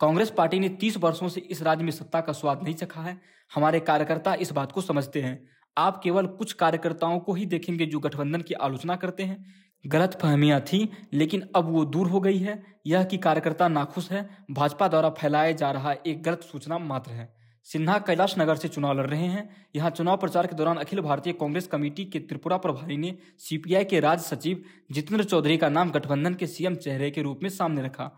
कांग्रेस 0.00 0.30
पार्टी 0.30 0.58
ने 0.58 0.68
तीस 0.68 0.96
वर्षों 0.96 1.28
से 1.28 1.40
इस 1.40 1.62
राज्य 1.62 1.84
में 1.84 1.90
सत्ता 1.90 2.20
का 2.20 2.32
स्वाद 2.32 2.62
नहीं 2.62 2.74
चखा 2.74 3.00
है, 3.00 3.18
हमारे 3.54 3.80
कार्यकर्ता 3.80 4.34
इस 4.34 4.52
बात 4.52 4.72
को 4.72 4.80
समझते 4.80 5.22
हैं, 5.22 5.48
आप 5.76 6.00
केवल 6.04 6.26
कुछ 6.26 6.52
कार्यकर्ताओं 6.52 7.18
को 7.20 7.34
ही 7.34 7.46
देखेंगे 7.46 7.86
जो 7.86 8.00
गठबंधन 8.00 8.42
की 8.42 8.54
आलोचना 8.54 8.96
करते 8.96 9.22
हैं, 9.22 9.44
गलत 9.84 10.18
फहमियाँ 10.22 10.60
थी, 10.62 10.88
लेकिन 11.12 11.48
अब 11.56 11.72
वो 11.72 11.84
दूर 11.84 12.08
हो 12.08 12.20
गई 12.20 12.38
है, 12.38 12.62
यह 12.86 13.04
कि 13.04 13.18
कार्यकर्ता 13.18 13.68
नाखुश 13.68 14.10
है, 14.10 14.28
भाजपा 14.50 14.88
द्वारा 14.88 15.10
फैलाया 15.10 15.52
जा 15.52 15.70
रहा 15.70 15.94
एक 16.06 16.22
गलत 16.22 16.42
सूचना 16.42 16.78
मात्र 16.78 17.12
है। 17.12 17.37
सिन्हा 17.68 17.98
कैलाश 17.98 18.34
नगर 18.38 18.56
से 18.56 18.68
चुनाव 18.68 18.98
लड़ 18.98 19.06
रहे 19.06 19.26
हैं। 19.26 19.48
यहाँ 19.76 19.90
चुनाव 19.90 20.16
प्रचार 20.16 20.46
के 20.46 20.56
दौरान 20.56 20.76
अखिल 20.76 21.00
भारतीय 21.00 21.32
कांग्रेस 21.32 21.66
कमेटी 21.66 22.04
के 22.04 22.18
त्रिपुरा 22.20 22.56
प्रभारी 22.56 22.96
ने 22.96 23.12
सीपीआई 23.38 23.84
के 23.84 24.00
राज्य 24.00 24.24
सचिव 24.26 24.62
जितेंद्र 24.92 25.24
चौधरी 25.24 25.56
का 25.56 25.68
नाम 25.68 25.90
गठबंधन 25.90 26.34
के 26.34 26.46
सीएम 26.46 26.74
चेहरे 26.76 27.10
के 27.10 27.22
रूप 27.22 27.40
में 27.42 27.50
सामने 27.50 27.82
रखा। 27.82 28.10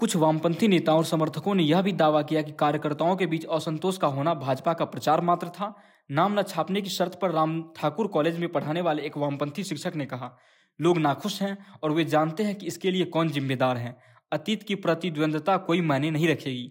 कुछ 0.00 0.16
वामपंथी 0.16 0.68
नेताओं 0.68 0.98
और 0.98 1.04
समर्थकों 1.04 1.54
ने 1.54 1.62
यह 1.62 1.82
भी 1.82 1.92
दावा 1.94 2.22
किया 2.22 2.42
कि 2.42 2.52
कार्यकर्ताओं 2.52 3.16
के 3.16 3.26
बीच 3.26 3.46
असंतोष 3.46 3.98
का 3.98 4.08
होना 4.08 4.34
भाजपा 4.36 4.72
का 4.72 4.84
प्रचार 4.86 5.20
मात्र 5.20 5.48
था। 5.50 5.74
नाम 6.10 6.38
न 6.38 6.42
छापने 6.42 6.82
की 6.82 6.90
शर्त 6.90 7.18
पर 7.22 7.30
राम 7.30 7.62
ठाकुर 7.76 8.06
कॉलेज 8.08 8.38
में 8.38 8.48
पढ़ाने 8.48 8.80
वाले 8.80 9.02
एक 9.02 9.16
वामपंथी 9.18 9.64
शिक्षक 9.64 9.96
ने 9.96 10.06
कहा, 10.06 10.30
लोग 10.80 10.98
नाखुश 10.98 11.40
हैं 11.42 11.56
और 11.82 11.92
वे 11.92 12.04
जानते 12.06 12.42
हैं 12.42 12.54
कि 12.54 12.66
इसके 12.66 12.90
लिए 12.90 13.04
कौन 13.06 13.28
जिम्मेदार 13.28 13.76
है। 13.76 13.96
अतीत 14.32 14.62
की 14.62 14.74
प्रतिद्वंदता 14.76 15.56
कोई 15.58 15.80
मायने 15.82 16.10
नहीं 16.10 16.28
रखेगी। 16.28 16.70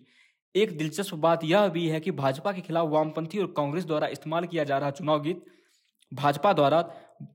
एक 0.58 0.78
दिलचस्प 0.78 1.16
बात 1.16 1.44
यह 1.44 1.68
भी 1.68 1.88
है 1.88 2.00
कि 2.00 2.12
भाजपा 2.12 2.52
के 2.52 2.62
खिलाफ 2.62 2.88
वामपंथी 2.90 3.40
और 3.40 3.54
कांग्रेस 3.58 3.86
द्वारा 3.86 4.08
इस्तेमाल 4.08 4.46
किया 4.46 4.64
जा 4.64 4.78
रहा 4.78 4.92
चुनाव 4.92 5.22
गीत, 5.22 5.44
भाजपा 6.12 6.54
द्वारा 6.54 6.82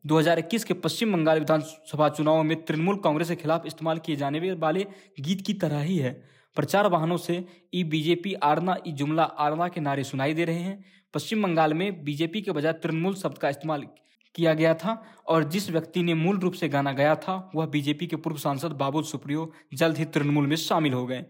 2021 0.06 0.64
के 0.64 0.74
पश्चिम 0.74 1.12
बंगाल 1.12 1.38
विधानसभा 1.38 2.08
चुनाव 2.08 2.42
में 2.42 2.64
तृणमूल 2.64 2.96
कांग्रेस 2.96 3.28
के 3.28 3.36
खिलाफ 3.36 3.66
इस्तेमाल 3.66 3.98
किए 3.98 4.16
जाने 4.16 4.52
वाले 4.52 4.86
गीत 5.20 5.46
की 5.46 5.54
तरह 5.54 5.80
ही 5.80 5.96
है। 5.98 6.12
प्रचार 6.56 6.86
वाहनों 6.86 7.16
से 7.16 7.44
ई 7.74 7.82
बीजेपी 7.84 8.34
आरना, 8.34 8.76
ई 8.86 8.92
जुमला 8.92 9.22
आरना 9.22 9.68
के 9.68 9.80
नारे 9.80 10.04
सुनाई 10.04 10.34
दे 10.34 10.44
रहे 10.44 10.58
हैं। 10.58 10.84
पश्चिम 11.14 11.42
बंगाल 11.42 11.74
में 11.74 12.04
बीजेपी 12.04 12.42
के 12.42 12.52
बजाय 12.52 12.72
तृणमूल 12.72 13.14
शब्द 13.14 13.38
का 13.38 13.48
इस्तेमाल 13.48 13.86
किया 14.34 14.54
गया 14.54 14.74
था 14.74 15.02
और 15.28 15.44
जिस 15.44 15.70
व्यक्ति 15.70 16.02
ने 16.02 16.14
मूल 16.14 16.38
रूप 16.38 16.52
से 16.52 16.68
गाना 16.68 16.92
गाया 16.92 17.14
था, 17.16 17.50
वह 17.54 17.66
बीजेपी 17.66 18.06
के 18.06 18.16
पूर्व 18.16 18.36
सांसद 18.36 18.72
बाबुल 18.72 19.02
सुप्रियो 19.02 19.50
जल्द 19.74 19.98
ही 19.98 20.04
तृणमूल 20.04 20.46
में 20.46 20.56
शामिल 20.56 20.92
हो 20.92 21.06
गए। 21.06 21.24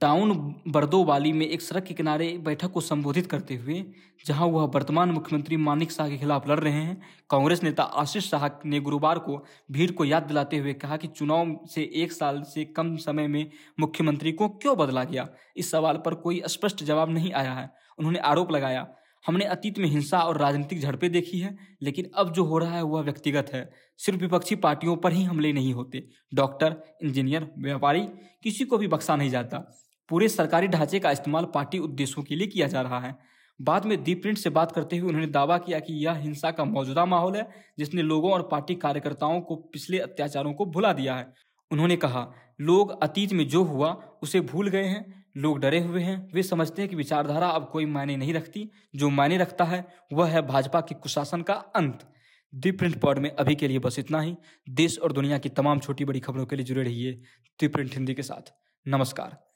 टाउन 0.00 0.32
बर्दोवाली 0.68 1.32
में 1.32 1.46
एक 1.46 1.62
सड़क 1.62 1.84
के 1.84 1.94
किनारे 1.94 2.28
बैठक 2.38 2.70
को 2.70 2.80
संबोधित 2.80 3.26
करते 3.26 3.54
हुए, 3.54 3.84
जहाँ 4.26 4.46
वह 4.46 4.62
वर्तमान 4.64 5.10
मुख्यमंत्री 5.10 5.56
मानिक 5.56 5.90
शाह 5.92 6.08
के 6.08 6.16
खिलाफ 6.18 6.48
लड़ 6.48 6.58
रहे 6.60 6.72
हैं, 6.72 7.00
कांग्रेस 7.30 7.62
नेता 7.62 7.82
आशीष 7.82 8.28
शाह 8.30 8.46
ने 8.66 8.80
गुरुवार 8.80 9.18
को 9.18 9.36
भीड़ 9.70 9.90
को 9.90 10.04
याद 10.04 10.22
दिलाते 10.22 10.56
हुए 10.56 10.72
कहा 10.74 10.96
कि 10.96 11.08
चुनाव 11.08 11.58
से 11.70 11.82
एक 11.94 12.12
साल 12.12 12.42
से 12.42 12.64
कम 12.64 12.96
समय 12.96 13.26
में 13.26 13.50
मुख्यमंत्री 13.80 14.32
को 14.32 14.48
क्यों 14.48 14.76
बदला 14.76 15.04
गया? 15.04 15.28
इस 15.56 15.70
सवाल 15.70 15.96
पर 15.96 16.14
कोई 16.14 16.42
स्पष्ट 16.46 16.82
जवाब 16.84 17.10
नहीं 17.10 17.32
आया 17.32 17.52
है। 17.52 17.68
उन्होंने 17.98 18.18
आरोप 18.18 18.52
लगाया, 18.52 18.86
हमने 19.26 19.44
अतीत 19.44 19.78
में 19.78 19.86
हिंसा 19.86 20.18
और 20.18 20.38
राजनीतिक 20.38 20.80
झड़पें 20.80 21.10
देखी 21.12 21.38
है, 21.38 21.56
लेकिन 21.82 22.10
अब 22.14 22.32
जो 22.32 22.44
हो 22.44 22.58
रहा 22.58 22.76
है 22.76 22.82
वह 22.82 23.02
व्यक्तिगत 23.02 23.50
है। 23.52 23.68
सिर्फ़ 23.98 24.20
विपक्षी 24.20 24.56
पार्टियों 24.56 24.96
पर 24.96 25.12
ही 25.12 25.22
हमले 25.24 25.52
नहीं 25.52 25.74
होते। 25.74 26.06
डॉक्टर, 26.34 26.76
इंजीनियर, 27.02 27.50
व्यापारी 27.58 28.06
किसी 28.42 28.64
को 28.64 28.78
भी 28.78 28.88
बख्शा 28.88 29.16
नहीं 29.16 29.30
जाता। 29.30 29.64
पूरे 30.10 30.28
सरकारी 30.28 30.68
ढांचे 30.68 30.98
का 30.98 31.10
इस्तेमाल 31.10 31.44
पार्टी 31.44 31.78
उद्देश्यों 31.78 32.24
के 32.24 32.36
लिए 32.36 32.46
किया 32.46 32.66
जा 32.66 32.80
रहा 32.80 33.00
है। 33.00 33.18
बाद 33.62 33.84
में 33.84 34.04
दीप 34.04 34.22
प्रिंट 34.22 34.38
से 34.38 34.50
बात 34.50 34.72
करते 34.72 34.96
हुए 34.96 35.08
उन्होंने 35.08 35.26
दावा 35.26 35.58
किया 35.58 35.78
कि 35.78 36.06
यह 36.06 36.12
हिंसा 36.12 36.50
का 36.50 36.64
मौजूदा 36.64 37.04
माहौल 37.04 37.36
है, 37.36 37.50
जिसने 37.78 38.02
लोगों 38.02 38.32
और 38.32 38.48
पार्टी 38.48 38.74
कार्यकर्ताओं 38.74 39.40
को 39.40 39.56
पिछले 39.56 39.98
अत्याचारों 39.98 40.52
को 40.52 40.66
भुला 40.66 40.92
दिया 40.92 41.14
है। 41.14 41.34
उन्होंने 41.70 41.96
कहा, 41.96 42.32
लोग 42.60 43.02
अतीत 43.02 43.32
में 43.32 43.48
जो 43.48 43.62
हुआ, 43.62 43.92
उसे 44.22 44.40
भूल 44.40 44.68
गए 44.68 44.84
हैं। 44.84 45.24
लोग 45.36 45.58
डरे 45.58 45.80
हुए 45.80 46.02
हैं। 46.02 46.32
वे 46.32 46.42
समझते 46.42 46.82
हैं 46.82 46.88
कि 46.88 46.96
विचारधारा 46.96 47.48
अब 47.48 47.70
कोई 47.72 47.86
मायने 47.86 48.16
नहीं 48.16 48.34
रखती। 48.34 48.70
जो 48.96 49.08
मायने 49.08 49.38
रखता 49.38 49.64
है, 49.64 49.88
वह 50.12 50.28
है 50.28 50.42
भाजपा 50.42 50.80
के 50.80 50.94
कुशासन 50.94 51.42
का 51.42 51.54
अंत। 51.54 52.12
दी 52.54 52.70
प्रिंट 52.70 53.00
पॉड 53.00 53.18
में 53.18 53.30
अभी 53.30 53.54
के 53.54 53.68
लिए 53.68 53.78
बस 53.78 53.98
इतना 53.98 54.20
ही। 54.20 54.36
देश 54.70 54.98
और 54.98 55.12
दुनिया 55.12 55.38
की 55.38 55.48
तमाम 55.48 55.78
छोटी 55.78 56.04
बड़ी 56.04 56.20
खबरों 56.20 56.46
के 56.46 56.56
लिए 56.56 56.64
जुड़े 56.64 56.82
रहिए 56.82 57.12
दी 57.60 57.68
प्रिंट 57.68 57.94
हिंदी 57.94 58.14
के 58.14 58.22
साथ। 58.22 58.52
नमस्कार। 58.88 59.49